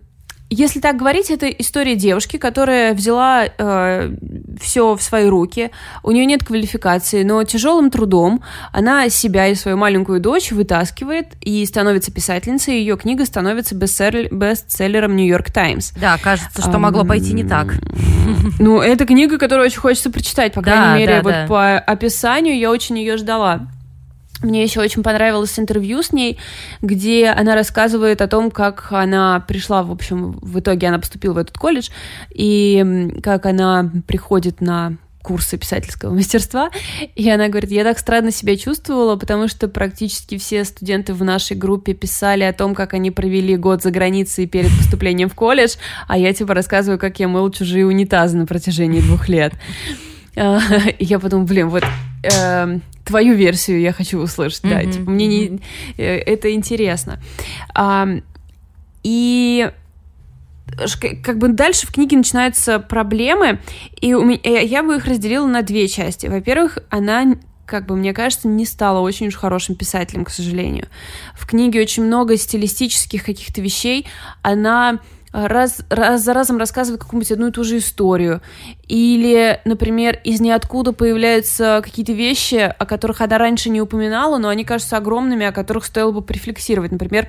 [0.54, 4.14] если так говорить, это история девушки, которая взяла э,
[4.60, 5.70] все в свои руки.
[6.02, 11.64] У нее нет квалификации, но тяжелым трудом она себя и свою маленькую дочь вытаскивает и
[11.66, 12.78] становится писательницей.
[12.78, 15.92] Ее книга становится бестселлером Нью-Йорк Таймс.
[15.92, 17.74] Да, кажется, что могло пойти не так.
[18.58, 22.98] Ну, это книга, которую очень хочется прочитать, по крайней мере, вот по описанию я очень
[22.98, 23.68] ее ждала.
[24.44, 26.38] Мне еще очень понравилось интервью с ней,
[26.82, 31.38] где она рассказывает о том, как она пришла, в общем, в итоге она поступила в
[31.38, 31.88] этот колледж,
[32.30, 36.70] и как она приходит на курсы писательского мастерства,
[37.14, 41.56] и она говорит, я так странно себя чувствовала, потому что практически все студенты в нашей
[41.56, 45.76] группе писали о том, как они провели год за границей перед поступлением в колледж,
[46.06, 49.54] а я типа рассказываю, как я мыл чужие унитазы на протяжении двух лет.
[50.36, 50.58] А,
[50.98, 51.84] и я подумала, блин, вот
[52.32, 54.92] эм, твою версию я хочу услышать, да, mm-hmm.
[54.92, 55.60] типа мне не,
[55.96, 57.20] э, это интересно.
[57.74, 58.08] А,
[59.02, 59.70] и
[61.22, 63.60] как бы дальше в книге начинаются проблемы,
[64.00, 66.26] и у меня, э, я бы их разделила на две части.
[66.26, 70.88] Во-первых, она как бы, мне кажется, не стала очень уж хорошим писателем, к сожалению.
[71.34, 74.06] В книге очень много стилистических каких-то вещей.
[74.42, 75.00] Она
[75.34, 78.40] раз, раз за разом рассказывает какую-нибудь одну и ту же историю.
[78.86, 84.64] Или, например, из ниоткуда появляются какие-то вещи, о которых она раньше не упоминала, но они
[84.64, 86.92] кажутся огромными, о которых стоило бы префлексировать.
[86.92, 87.28] Например,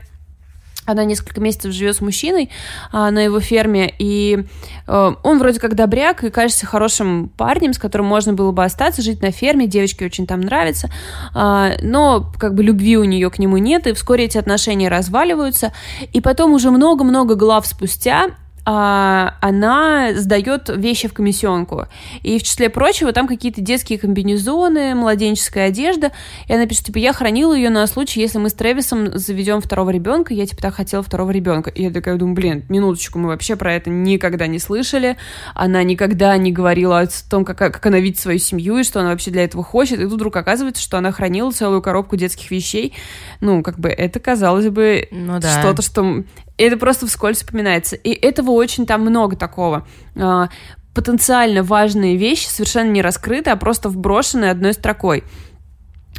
[0.85, 2.49] она несколько месяцев живет с мужчиной
[2.91, 4.45] а, на его ферме, и
[4.87, 9.01] а, он вроде как добряк и кажется хорошим парнем, с которым можно было бы остаться,
[9.01, 10.89] жить на ферме, девочке очень там нравится,
[11.33, 15.73] а, но как бы любви у нее к нему нет, и вскоре эти отношения разваливаются,
[16.13, 18.29] и потом уже много-много глав спустя
[18.65, 21.87] она сдает вещи в комиссионку.
[22.23, 26.11] И в числе прочего там какие-то детские комбинезоны, младенческая одежда.
[26.47, 29.91] И она пишет, типа, я хранила ее на случай, если мы с Трэвисом заведем второго
[29.91, 30.33] ребенка.
[30.33, 31.69] Я, типа, так хотела второго ребенка.
[31.69, 35.17] И я такая думаю, блин, минуточку, мы вообще про это никогда не слышали.
[35.53, 39.09] Она никогда не говорила о том, как, как она видит свою семью и что она
[39.09, 39.99] вообще для этого хочет.
[39.99, 42.93] И тут вдруг оказывается, что она хранила целую коробку детских вещей.
[43.41, 45.59] Ну, как бы это, казалось бы, ну, да.
[45.59, 46.23] что-то, что
[46.57, 47.95] это просто вскользь вспоминается.
[47.95, 49.87] И этого очень там много такого.
[50.15, 50.49] А,
[50.93, 55.23] потенциально важные вещи совершенно не раскрыты, а просто вброшены одной строкой.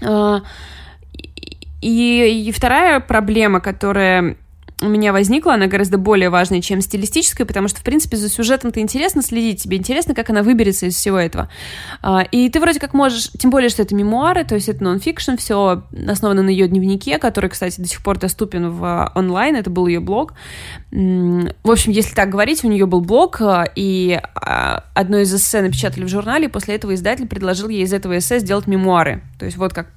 [0.03, 0.43] А,
[1.81, 4.37] и, и вторая проблема, которая
[4.83, 8.81] у меня возникла, она гораздо более важная, чем стилистическая, потому что, в принципе, за сюжетом-то
[8.81, 11.49] интересно следить, тебе интересно, как она выберется из всего этого.
[12.03, 15.37] А, и ты вроде как можешь, тем более, что это мемуары, то есть это нон-фикшн,
[15.37, 19.87] все основано на ее дневнике, который, кстати, до сих пор доступен в онлайн, это был
[19.87, 20.35] ее блог.
[20.91, 25.63] В общем, если так говорить, у нее был блог, а, и а, одно из эссе
[25.63, 29.23] напечатали в журнале, и после этого издатель предложил ей из этого эссе сделать мемуары.
[29.39, 29.89] То есть вот как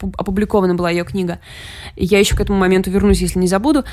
[0.00, 1.38] опубликована была ее книга.
[1.96, 3.84] Я еще к этому моменту вернусь, если не забуду.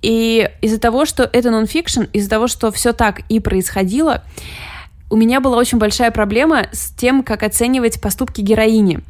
[0.00, 4.22] И из-за того, что это нон-фикшн, из-за того, что все так и происходило,
[5.10, 9.00] у меня была очень большая проблема с тем, как оценивать поступки героини.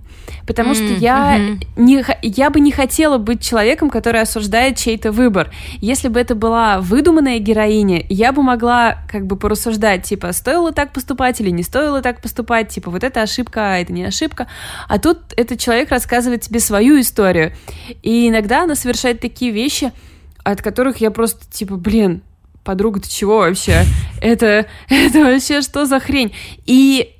[0.46, 1.64] Потому mm, что я, mm-hmm.
[1.76, 5.50] не, я бы не хотела быть человеком, который осуждает чей-то выбор.
[5.80, 10.92] Если бы это была выдуманная героиня, я бы могла как бы порассуждать, типа, стоило так
[10.92, 14.46] поступать или не стоило так поступать, типа, вот это ошибка, а это не ошибка.
[14.88, 17.52] А тут этот человек рассказывает тебе свою историю.
[18.02, 19.92] И иногда она совершает такие вещи,
[20.44, 22.22] от которых я просто, типа, блин,
[22.64, 23.84] подруга, ты чего вообще?
[24.20, 26.34] Это, это вообще что за хрень?
[26.66, 27.14] И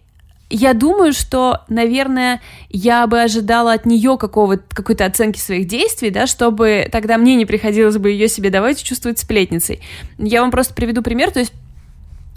[0.51, 6.27] я думаю, что, наверное, я бы ожидала от нее какого какой-то оценки своих действий, да,
[6.27, 9.81] чтобы тогда мне не приходилось бы ее себе давать чувствовать сплетницей.
[10.19, 11.53] Я вам просто приведу пример, то есть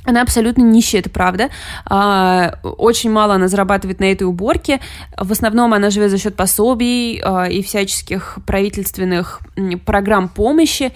[0.03, 1.49] она абсолютно нищая, это правда.
[1.85, 4.79] А, очень мало она зарабатывает на этой уборке.
[5.15, 9.41] В основном она живет за счет пособий а, и всяческих правительственных
[9.85, 10.91] программ помощи.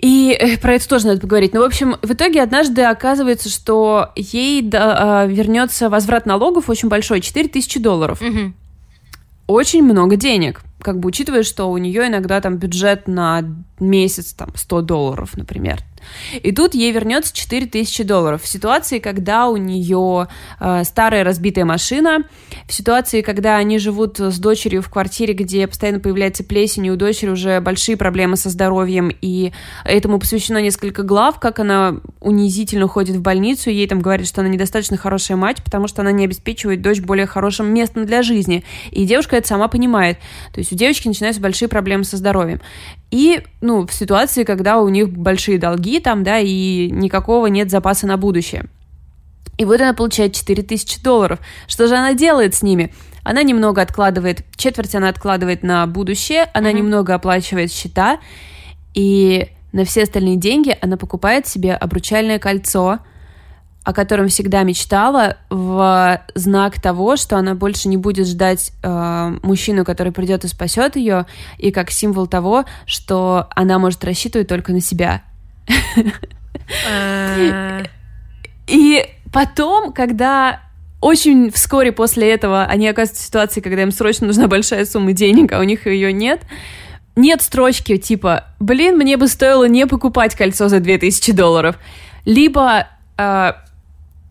[0.00, 1.54] И э, про это тоже надо поговорить.
[1.54, 7.20] Ну, в общем, в итоге однажды оказывается, что ей да, вернется возврат налогов очень большой,
[7.20, 8.22] 4 тысячи долларов.
[8.22, 8.52] Угу.
[9.48, 10.60] Очень много денег.
[10.80, 13.44] Как бы учитывая, что у нее иногда там бюджет на
[13.80, 15.82] месяц там 100 долларов, например.
[16.42, 18.42] И тут ей вернется 4000 долларов.
[18.42, 20.28] В ситуации, когда у нее
[20.60, 22.24] э, старая разбитая машина,
[22.66, 26.96] в ситуации, когда они живут с дочерью в квартире, где постоянно появляется плесень, и у
[26.96, 29.52] дочери уже большие проблемы со здоровьем, и
[29.84, 34.50] этому посвящено несколько глав, как она унизительно ходит в больницу, ей там говорят, что она
[34.50, 38.64] недостаточно хорошая мать, потому что она не обеспечивает дочь более хорошим местом для жизни.
[38.90, 40.18] И девушка это сама понимает.
[40.52, 42.60] То есть у девочки начинаются большие проблемы со здоровьем.
[43.10, 48.06] И, ну, в ситуации, когда у них большие долги там, да, и никакого нет запаса
[48.06, 48.66] на будущее.
[49.58, 51.40] И вот она получает 4000 долларов.
[51.66, 52.92] Что же она делает с ними?
[53.24, 56.74] Она немного откладывает, четверть она откладывает на будущее, она mm-hmm.
[56.74, 58.20] немного оплачивает счета,
[58.94, 63.00] и на все остальные деньги она покупает себе обручальное кольцо,
[63.88, 69.82] о котором всегда мечтала, в знак того, что она больше не будет ждать э, мужчину,
[69.82, 71.24] который придет и спасет ее,
[71.56, 75.22] и как символ того, что она может рассчитывать только на себя.
[76.86, 77.82] Э.
[78.66, 80.60] И потом, когда
[81.00, 85.50] очень вскоре после этого они оказываются в ситуации, когда им срочно нужна большая сумма денег,
[85.52, 86.42] а у них ее нет,
[87.16, 91.78] нет строчки типа «Блин, мне бы стоило не покупать кольцо за 2000 долларов»,
[92.26, 93.52] либо э,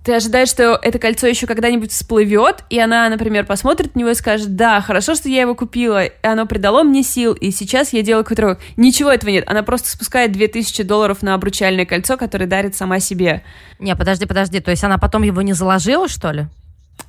[0.07, 4.13] ты ожидаешь, что это кольцо еще когда-нибудь всплывет, и она, например, посмотрит на него и
[4.13, 8.03] скажет, да, хорошо, что я его купила, и оно придало мне сил, и сейчас я
[8.03, 8.59] делаю какой-то рывок.
[8.77, 13.43] Ничего этого нет, она просто спускает 2000 долларов на обручальное кольцо, которое дарит сама себе.
[13.79, 16.45] Не, подожди, подожди, то есть она потом его не заложила, что ли?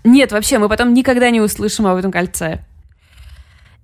[0.02, 2.64] Нет, вообще, мы потом никогда не услышим об этом кольце.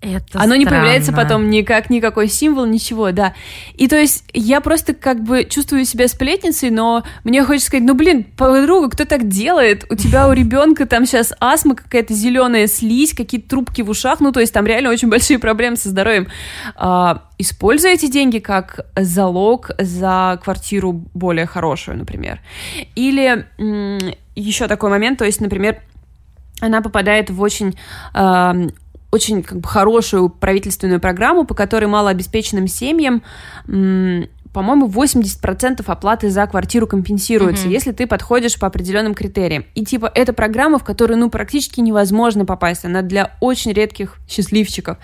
[0.05, 0.55] Это Оно странно.
[0.55, 3.35] не появляется потом никак, никакой символ, ничего, да.
[3.75, 7.95] И то есть я просто как бы чувствую себя сплетницей, но мне хочется сказать, ну
[7.95, 9.87] блин, подруга, кто так делает?
[9.91, 14.31] У тебя у ребенка там сейчас астма, какая-то зеленая слизь, какие-то трубки в ушах, ну
[14.31, 16.29] то есть там реально очень большие проблемы со здоровьем.
[16.77, 22.41] А, используй эти деньги как залог за квартиру более хорошую, например.
[22.95, 23.47] Или
[24.37, 25.81] еще такой момент, то есть, например,
[26.61, 27.77] она попадает в очень
[28.15, 28.69] э,
[29.15, 33.23] очень как бы хорошую правительственную программу, по которой малообеспеченным семьям
[34.55, 37.73] по-моему, 80% оплаты за квартиру компенсируется, mm-hmm.
[37.73, 39.65] если ты подходишь по определенным критериям.
[39.75, 44.99] И типа это программа, в которую ну практически невозможно попасть, она для очень редких счастливчиков.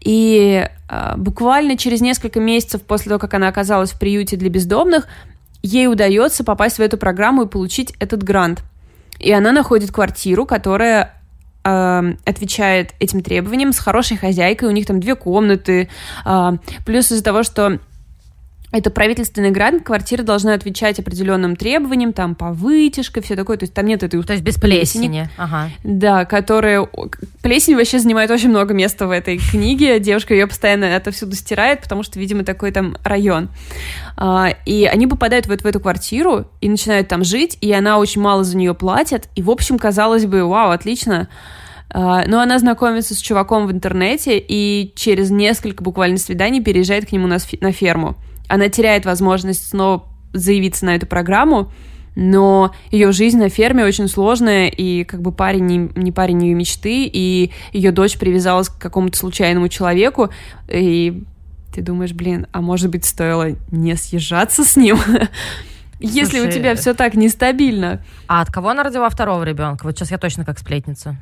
[0.00, 5.08] И э, буквально через несколько месяцев после того, как она оказалась в приюте для бездомных,
[5.62, 8.62] ей удается попасть в эту программу и получить этот грант.
[9.18, 11.15] И она находит квартиру, которая
[11.66, 15.88] э, отвечает этим требованиям с хорошей хозяйкой, у них там две комнаты,
[16.24, 16.52] э,
[16.84, 17.78] плюс из-за того, что
[18.76, 23.74] это правительственный грант, квартира должна отвечать определенным требованиям, там, по вытяжке, все такое, то есть
[23.74, 24.22] там нет этой...
[24.22, 25.08] То есть без плесени.
[25.08, 25.30] плесени.
[25.36, 25.70] Ага.
[25.82, 26.86] Да, которая...
[27.42, 31.82] Плесень вообще занимает очень много места в этой книге, девушка ее постоянно это всюду стирает,
[31.82, 33.48] потому что, видимо, такой там район.
[34.16, 38.20] А, и они попадают вот в эту квартиру и начинают там жить, и она очень
[38.20, 41.28] мало за нее платит, и, в общем, казалось бы, вау, отлично,
[41.88, 47.12] а, но она знакомится с чуваком в интернете и через несколько буквально свиданий переезжает к
[47.12, 48.16] нему на ферму
[48.48, 51.70] она теряет возможность снова заявиться на эту программу,
[52.16, 56.54] но ее жизнь на ферме очень сложная, и как бы парень не, не парень ее
[56.54, 60.30] мечты, и ее дочь привязалась к какому-то случайному человеку,
[60.66, 61.22] и
[61.74, 64.96] ты думаешь, блин, а может быть стоило не съезжаться с ним?
[66.00, 68.02] Если у тебя все так нестабильно.
[68.28, 69.84] А от кого она родила второго ребенка?
[69.84, 71.16] Вот сейчас я точно как сплетница.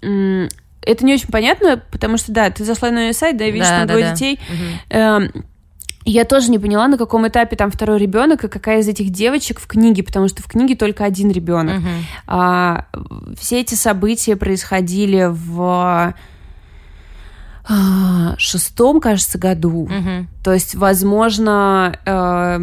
[0.00, 3.78] Это не очень понятно, потому что, да, ты зашла на ее сайт, да, видишь да,
[3.78, 4.12] там да, двое да.
[4.12, 4.40] детей.
[4.90, 5.44] Угу
[6.04, 9.58] я тоже не поняла, на каком этапе там второй ребенок и какая из этих девочек
[9.60, 11.80] в книге, потому что в книге только один ребенок.
[11.80, 12.00] Uh-huh.
[12.26, 12.86] А,
[13.38, 16.14] все эти события происходили в
[17.66, 19.88] а, шестом, кажется, году.
[19.90, 20.26] Uh-huh.
[20.44, 22.58] То есть, возможно, э,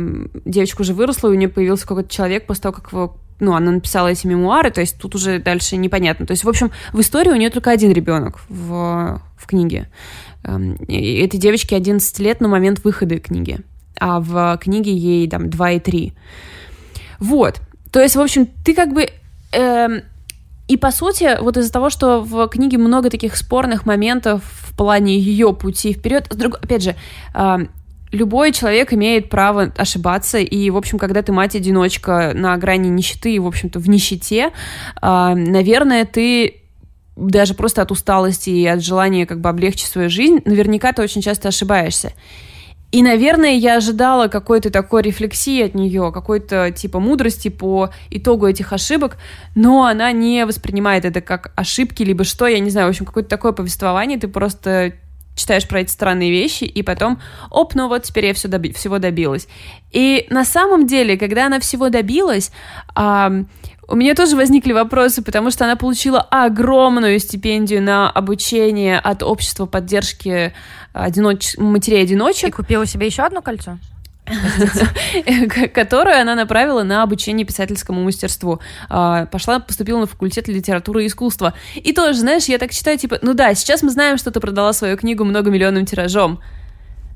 [0.45, 3.71] девочка уже выросла, и у нее появился какой-то человек после того, как его ну, она
[3.71, 6.27] написала эти мемуары, то есть тут уже дальше непонятно.
[6.27, 9.89] То есть, в общем, в истории у нее только один ребенок в, в книге.
[10.43, 13.59] Эм, этой девочке 11 лет на момент выхода книги,
[13.99, 16.13] а в книге ей там 2 и 3.
[17.19, 17.61] Вот.
[17.91, 19.09] То есть, в общем, ты как бы...
[19.51, 20.01] Эм,
[20.67, 25.19] и по сути, вот из-за того, что в книге много таких спорных моментов в плане
[25.19, 26.95] ее пути вперед, друг, опять же,
[27.35, 27.57] э,
[28.11, 33.39] любой человек имеет право ошибаться, и, в общем, когда ты мать-одиночка на грани нищеты и,
[33.39, 34.51] в общем-то, в нищете,
[35.01, 36.60] э, наверное, ты
[37.15, 41.21] даже просто от усталости и от желания как бы облегчить свою жизнь, наверняка ты очень
[41.21, 42.13] часто ошибаешься.
[42.91, 48.73] И, наверное, я ожидала какой-то такой рефлексии от нее, какой-то типа мудрости по итогу этих
[48.73, 49.17] ошибок,
[49.55, 53.29] но она не воспринимает это как ошибки, либо что, я не знаю, в общем, какое-то
[53.29, 54.93] такое повествование, ты просто
[55.35, 58.99] читаешь про эти странные вещи, и потом, оп, ну вот теперь я все доби- всего
[58.99, 59.47] добилась.
[59.91, 62.51] И на самом деле, когда она всего добилась,
[63.91, 69.65] у меня тоже возникли вопросы, потому что она получила огромную стипендию на обучение от общества
[69.65, 70.53] поддержки
[70.93, 71.57] одиноч...
[71.57, 72.49] матерей-одиночек.
[72.49, 73.77] И купила себе еще одно кольцо?
[75.73, 78.61] которую она направила на обучение писательскому мастерству.
[78.87, 81.53] А, пошла, поступила на факультет литературы и искусства.
[81.75, 84.73] И тоже, знаешь, я так читаю, типа, ну да, сейчас мы знаем, что ты продала
[84.73, 86.39] свою книгу многомиллионным тиражом.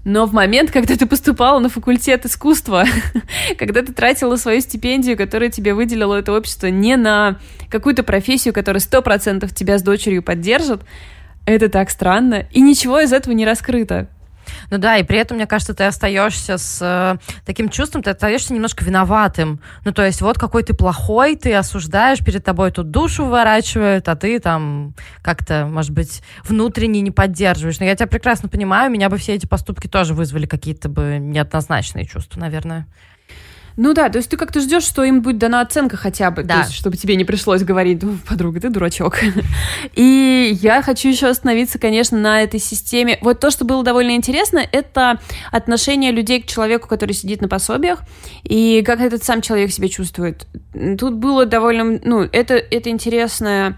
[0.06, 2.86] Но в момент, когда ты поступала на факультет искусства,
[3.58, 7.40] когда ты тратила свою стипендию, которую тебе выделило это общество, не на
[7.70, 10.82] какую-то профессию, которая сто процентов тебя с дочерью поддержит,
[11.48, 12.46] это так странно.
[12.52, 14.08] И ничего из этого не раскрыто.
[14.72, 18.54] Ну да, и при этом, мне кажется, ты остаешься с э, таким чувством, ты остаешься
[18.54, 19.60] немножко виноватым.
[19.84, 24.16] Ну, то есть, вот какой ты плохой, ты осуждаешь, перед тобой тут душу выворачивают, а
[24.16, 27.80] ты там как-то, может быть, внутренне не поддерживаешь.
[27.80, 32.06] Но я тебя прекрасно понимаю, меня бы все эти поступки тоже вызвали какие-то бы неоднозначные
[32.06, 32.88] чувства, наверное.
[33.78, 36.56] Ну да, то есть ты как-то ждешь, что им будет дана оценка хотя бы, да.
[36.56, 39.20] то есть, чтобы тебе не пришлось говорить, ну, подруга, ты дурачок.
[39.96, 43.18] И я хочу еще остановиться, конечно, на этой системе.
[43.22, 45.20] Вот то, что было довольно интересно, это
[45.52, 48.00] отношение людей к человеку, который сидит на пособиях,
[48.44, 50.48] и как этот сам человек себя чувствует.
[50.98, 53.78] Тут было довольно, ну, это, это интересная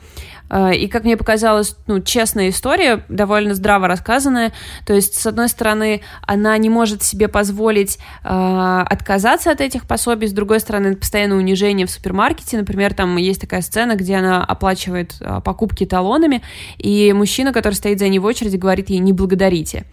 [0.49, 4.53] и, как мне показалось, ну, честная история, довольно здраво рассказанная.
[4.85, 10.27] То есть, с одной стороны, она не может себе позволить э, отказаться от этих пособий,
[10.27, 12.57] с другой стороны, постоянное унижение в супермаркете.
[12.57, 16.41] Например, там есть такая сцена, где она оплачивает э, покупки талонами,
[16.77, 19.85] и мужчина, который стоит за ней в очереди, говорит ей «не благодарите».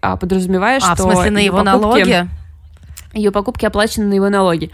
[0.00, 0.94] А подразумевая, а, что...
[0.94, 2.28] в смысле, на его покупки, налоги?
[3.14, 4.70] Ее покупки оплачены на его налоги.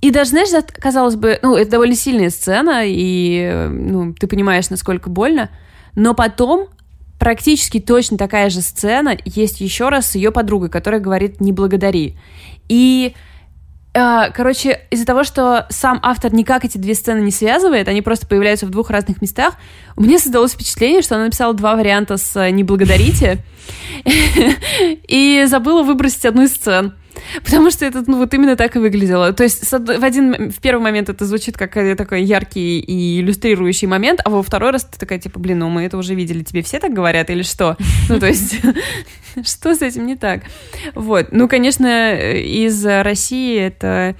[0.00, 0.48] И даже, знаешь,
[0.80, 5.50] казалось бы, ну, это довольно сильная сцена, и, ну, ты понимаешь, насколько больно,
[5.96, 6.68] но потом
[7.18, 12.16] практически точно такая же сцена есть еще раз с ее подругой, которая говорит «не благодари».
[12.68, 13.14] И
[13.94, 18.28] э, Короче, из-за того, что сам автор никак эти две сцены не связывает, они просто
[18.28, 19.54] появляются в двух разных местах,
[19.96, 23.38] у меня создалось впечатление, что она написала два варианта с «не благодарите»
[25.08, 26.94] и забыла выбросить одну из сцен.
[27.44, 29.32] Потому что это, ну, вот именно так и выглядело.
[29.32, 34.20] То есть в один, в первый момент это звучит как такой яркий и иллюстрирующий момент,
[34.24, 36.78] а во второй раз ты такая, типа, блин, ну мы это уже видели, тебе все
[36.78, 37.76] так говорят или что?
[38.08, 38.56] Ну, то есть,
[39.44, 40.42] что с этим не так?
[40.94, 41.28] Вот.
[41.30, 44.16] Ну, конечно, из России это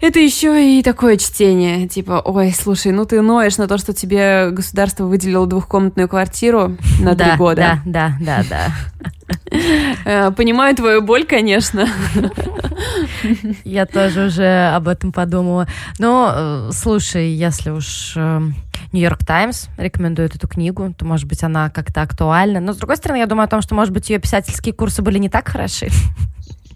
[0.00, 4.50] это еще и такое чтение, типа, ой, слушай, ну ты ноешь на то, что тебе
[4.50, 7.80] государство выделило двухкомнатную квартиру на три года.
[7.84, 8.72] Да, да, да,
[10.04, 10.30] да.
[10.32, 11.86] Понимаю твою боль, конечно.
[13.64, 15.66] Я тоже уже об этом подумала.
[15.98, 18.16] Но, э, слушай, если уж
[18.92, 22.60] Нью-Йорк Таймс рекомендует эту книгу, то, может быть, она как-то актуальна.
[22.60, 25.18] Но, с другой стороны, я думаю о том, что, может быть, ее писательские курсы были
[25.18, 25.88] не так хороши.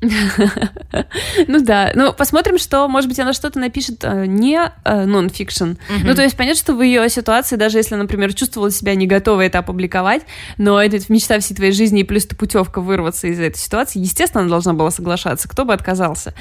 [1.48, 5.72] Ну да, ну посмотрим, что, может быть, она что-то напишет э, не э, нон-фикшн.
[6.04, 9.46] Ну то есть понятно, что в ее ситуации, даже если, например, чувствовала себя не готовой
[9.46, 10.22] это опубликовать,
[10.58, 14.50] но это мечта всей твоей жизни и плюс путевка вырваться из этой ситуации, естественно, она
[14.50, 16.34] должна была соглашаться, кто бы отказался.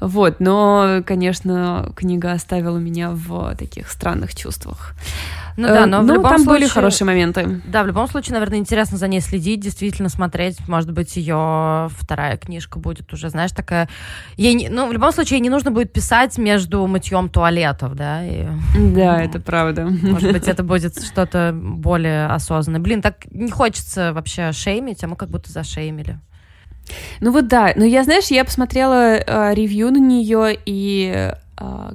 [0.00, 4.94] Вот, но, конечно, книга оставила меня в таких странных чувствах.
[5.58, 7.60] Ну да, но э, в ну, любом там случае, были хорошие моменты.
[7.66, 10.56] Да, в любом случае, наверное, интересно за ней следить, действительно смотреть.
[10.68, 13.88] Может быть, ее вторая книжка будет уже, знаешь, такая...
[14.36, 14.68] Ей не...
[14.68, 18.24] Ну, в любом случае, ей не нужно будет писать между мытьем туалетов, да?
[18.24, 18.46] И...
[18.76, 19.84] Да, ну, это правда.
[19.86, 22.80] Может быть, это будет что-то более осознанное.
[22.80, 26.20] Блин, так не хочется вообще шеймить, а мы как будто зашеймили.
[27.20, 31.32] Ну вот да, но я, знаешь, я посмотрела э, ревью на нее, и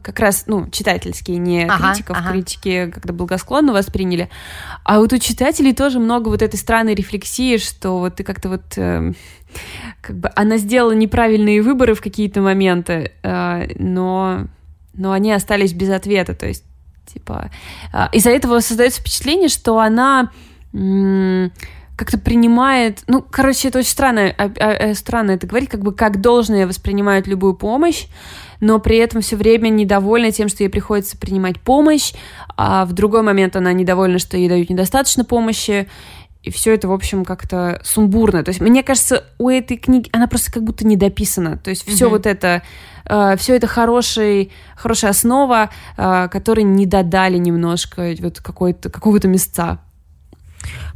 [0.03, 2.31] как раз, ну, читательские, не ага, критиков, ага.
[2.31, 4.29] критики когда благосклонно восприняли.
[4.83, 8.77] А вот у читателей тоже много вот этой странной рефлексии, что вот ты как-то вот...
[8.77, 9.13] Э,
[10.01, 14.47] как бы она сделала неправильные выборы в какие-то моменты, э, но,
[14.93, 16.33] но они остались без ответа.
[16.33, 16.65] То есть,
[17.05, 17.49] типа...
[17.93, 20.31] Э, из-за этого создается впечатление, что она...
[21.95, 26.21] Как-то принимает, ну, короче, это очень странно, а, а, странно это говорить, как бы как
[26.21, 28.07] должное воспринимают любую помощь,
[28.59, 32.13] но при этом все время недовольна тем, что ей приходится принимать помощь,
[32.57, 35.87] а в другой момент она недовольна, что ей дают недостаточно помощи,
[36.43, 38.43] и все это, в общем, как-то сумбурно.
[38.43, 41.57] То есть, мне кажется, у этой книги она просто как будто не дописана.
[41.57, 42.09] То есть, все mm-hmm.
[42.09, 42.61] вот это,
[43.05, 49.79] э, все это хороший, хорошая основа, э, которой не додали немножко вот какой-то, какого-то места.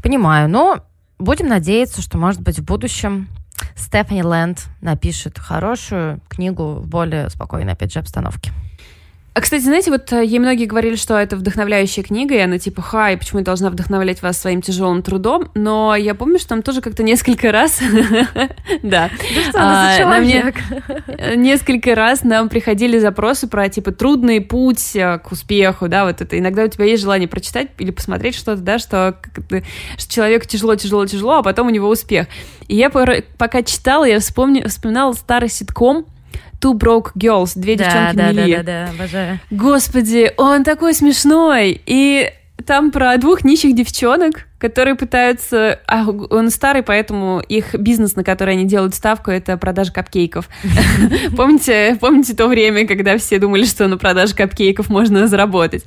[0.02, 0.84] Понимаю, но
[1.20, 3.28] будем надеяться, что, может быть, в будущем
[3.76, 8.52] Стефани Лэнд напишет хорошую книгу в более спокойной, опять же, обстановке.
[9.38, 12.82] А, кстати, знаете, вот э, ей многие говорили, что это вдохновляющая книга, и она типа,
[12.82, 15.52] хай, почему я должна вдохновлять вас своим тяжелым трудом?
[15.54, 17.80] Но я помню, что там тоже как-то несколько раз...
[18.82, 19.12] Да.
[19.54, 20.20] А,
[21.36, 26.40] несколько раз нам приходили запросы про, типа, трудный путь э, к успеху, да, вот это.
[26.40, 29.20] Иногда у тебя есть желание прочитать или посмотреть что-то, да, что
[30.08, 32.26] человеку тяжело, тяжело, тяжело, а потом у него успех.
[32.68, 36.08] И я пока читала, я вспоминала старый ситком,
[36.60, 38.56] Two Broke Girls, две да, девчонки да, Мели.
[38.56, 39.40] Да, да, да, обожаю.
[39.52, 41.82] Господи, он такой смешной.
[41.86, 42.32] И
[42.66, 45.80] там про двух нищих девчонок, которые пытаются...
[45.88, 50.50] А, он старый, поэтому их бизнес, на который они делают ставку, это продажа капкейков.
[51.38, 55.86] Помните, помните то время, когда все думали, что на продаже капкейков можно заработать?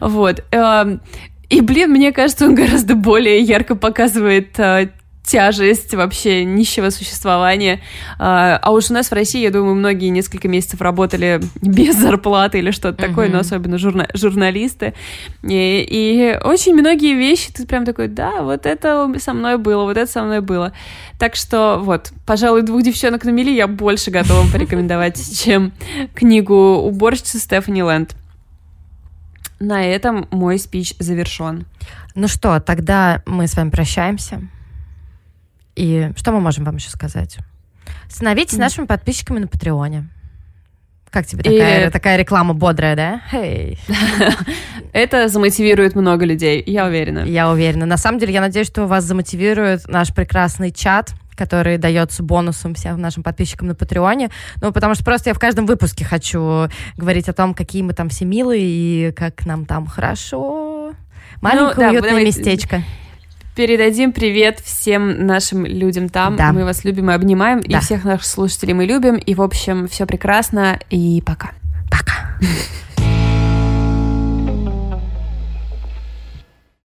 [0.00, 0.44] Вот.
[0.50, 1.00] Эм,
[1.48, 4.90] и, блин, мне кажется, он гораздо более ярко показывает э,
[5.28, 7.80] тяжесть вообще нищего существования.
[8.18, 12.58] А, а уж у нас в России, я думаю, многие несколько месяцев работали без зарплаты
[12.58, 13.08] или что-то mm-hmm.
[13.08, 14.94] такое, но особенно журна- журналисты.
[15.42, 19.98] И, и очень многие вещи ты прям такой, да, вот это со мной было, вот
[19.98, 20.72] это со мной было.
[21.18, 25.72] Так что вот, пожалуй, двух девчонок на мели я больше готова порекомендовать, чем
[26.14, 28.16] книгу уборщицы Стефани Лэнд.
[29.60, 31.66] На этом мой спич завершен.
[32.14, 34.40] Ну что, тогда мы с вами прощаемся.
[35.78, 37.38] И что мы можем вам еще сказать?
[38.08, 38.60] Становитесь mm.
[38.60, 40.08] нашими подписчиками на Патреоне.
[41.08, 41.90] Как тебе такая, и...
[41.90, 43.22] такая реклама бодрая, да?
[43.32, 43.78] Hey.
[44.92, 47.20] Это замотивирует много людей, я уверена.
[47.20, 47.86] Я уверена.
[47.86, 53.00] На самом деле, я надеюсь, что вас замотивирует наш прекрасный чат, который дается бонусом всем
[53.00, 54.30] нашим подписчикам на Патреоне.
[54.60, 58.08] Ну, потому что просто я в каждом выпуске хочу говорить о том, какие мы там
[58.08, 60.92] все милые и как нам там хорошо.
[61.40, 62.26] Маленькое ну, да, уютное давайте...
[62.26, 62.82] местечко
[63.58, 66.36] передадим привет всем нашим людям там.
[66.36, 66.52] Да.
[66.52, 67.60] Мы вас любим и обнимаем.
[67.60, 67.78] Да.
[67.78, 69.16] И всех наших слушателей мы любим.
[69.16, 70.78] И, в общем, все прекрасно.
[70.90, 71.50] И пока.
[71.90, 72.38] Пока.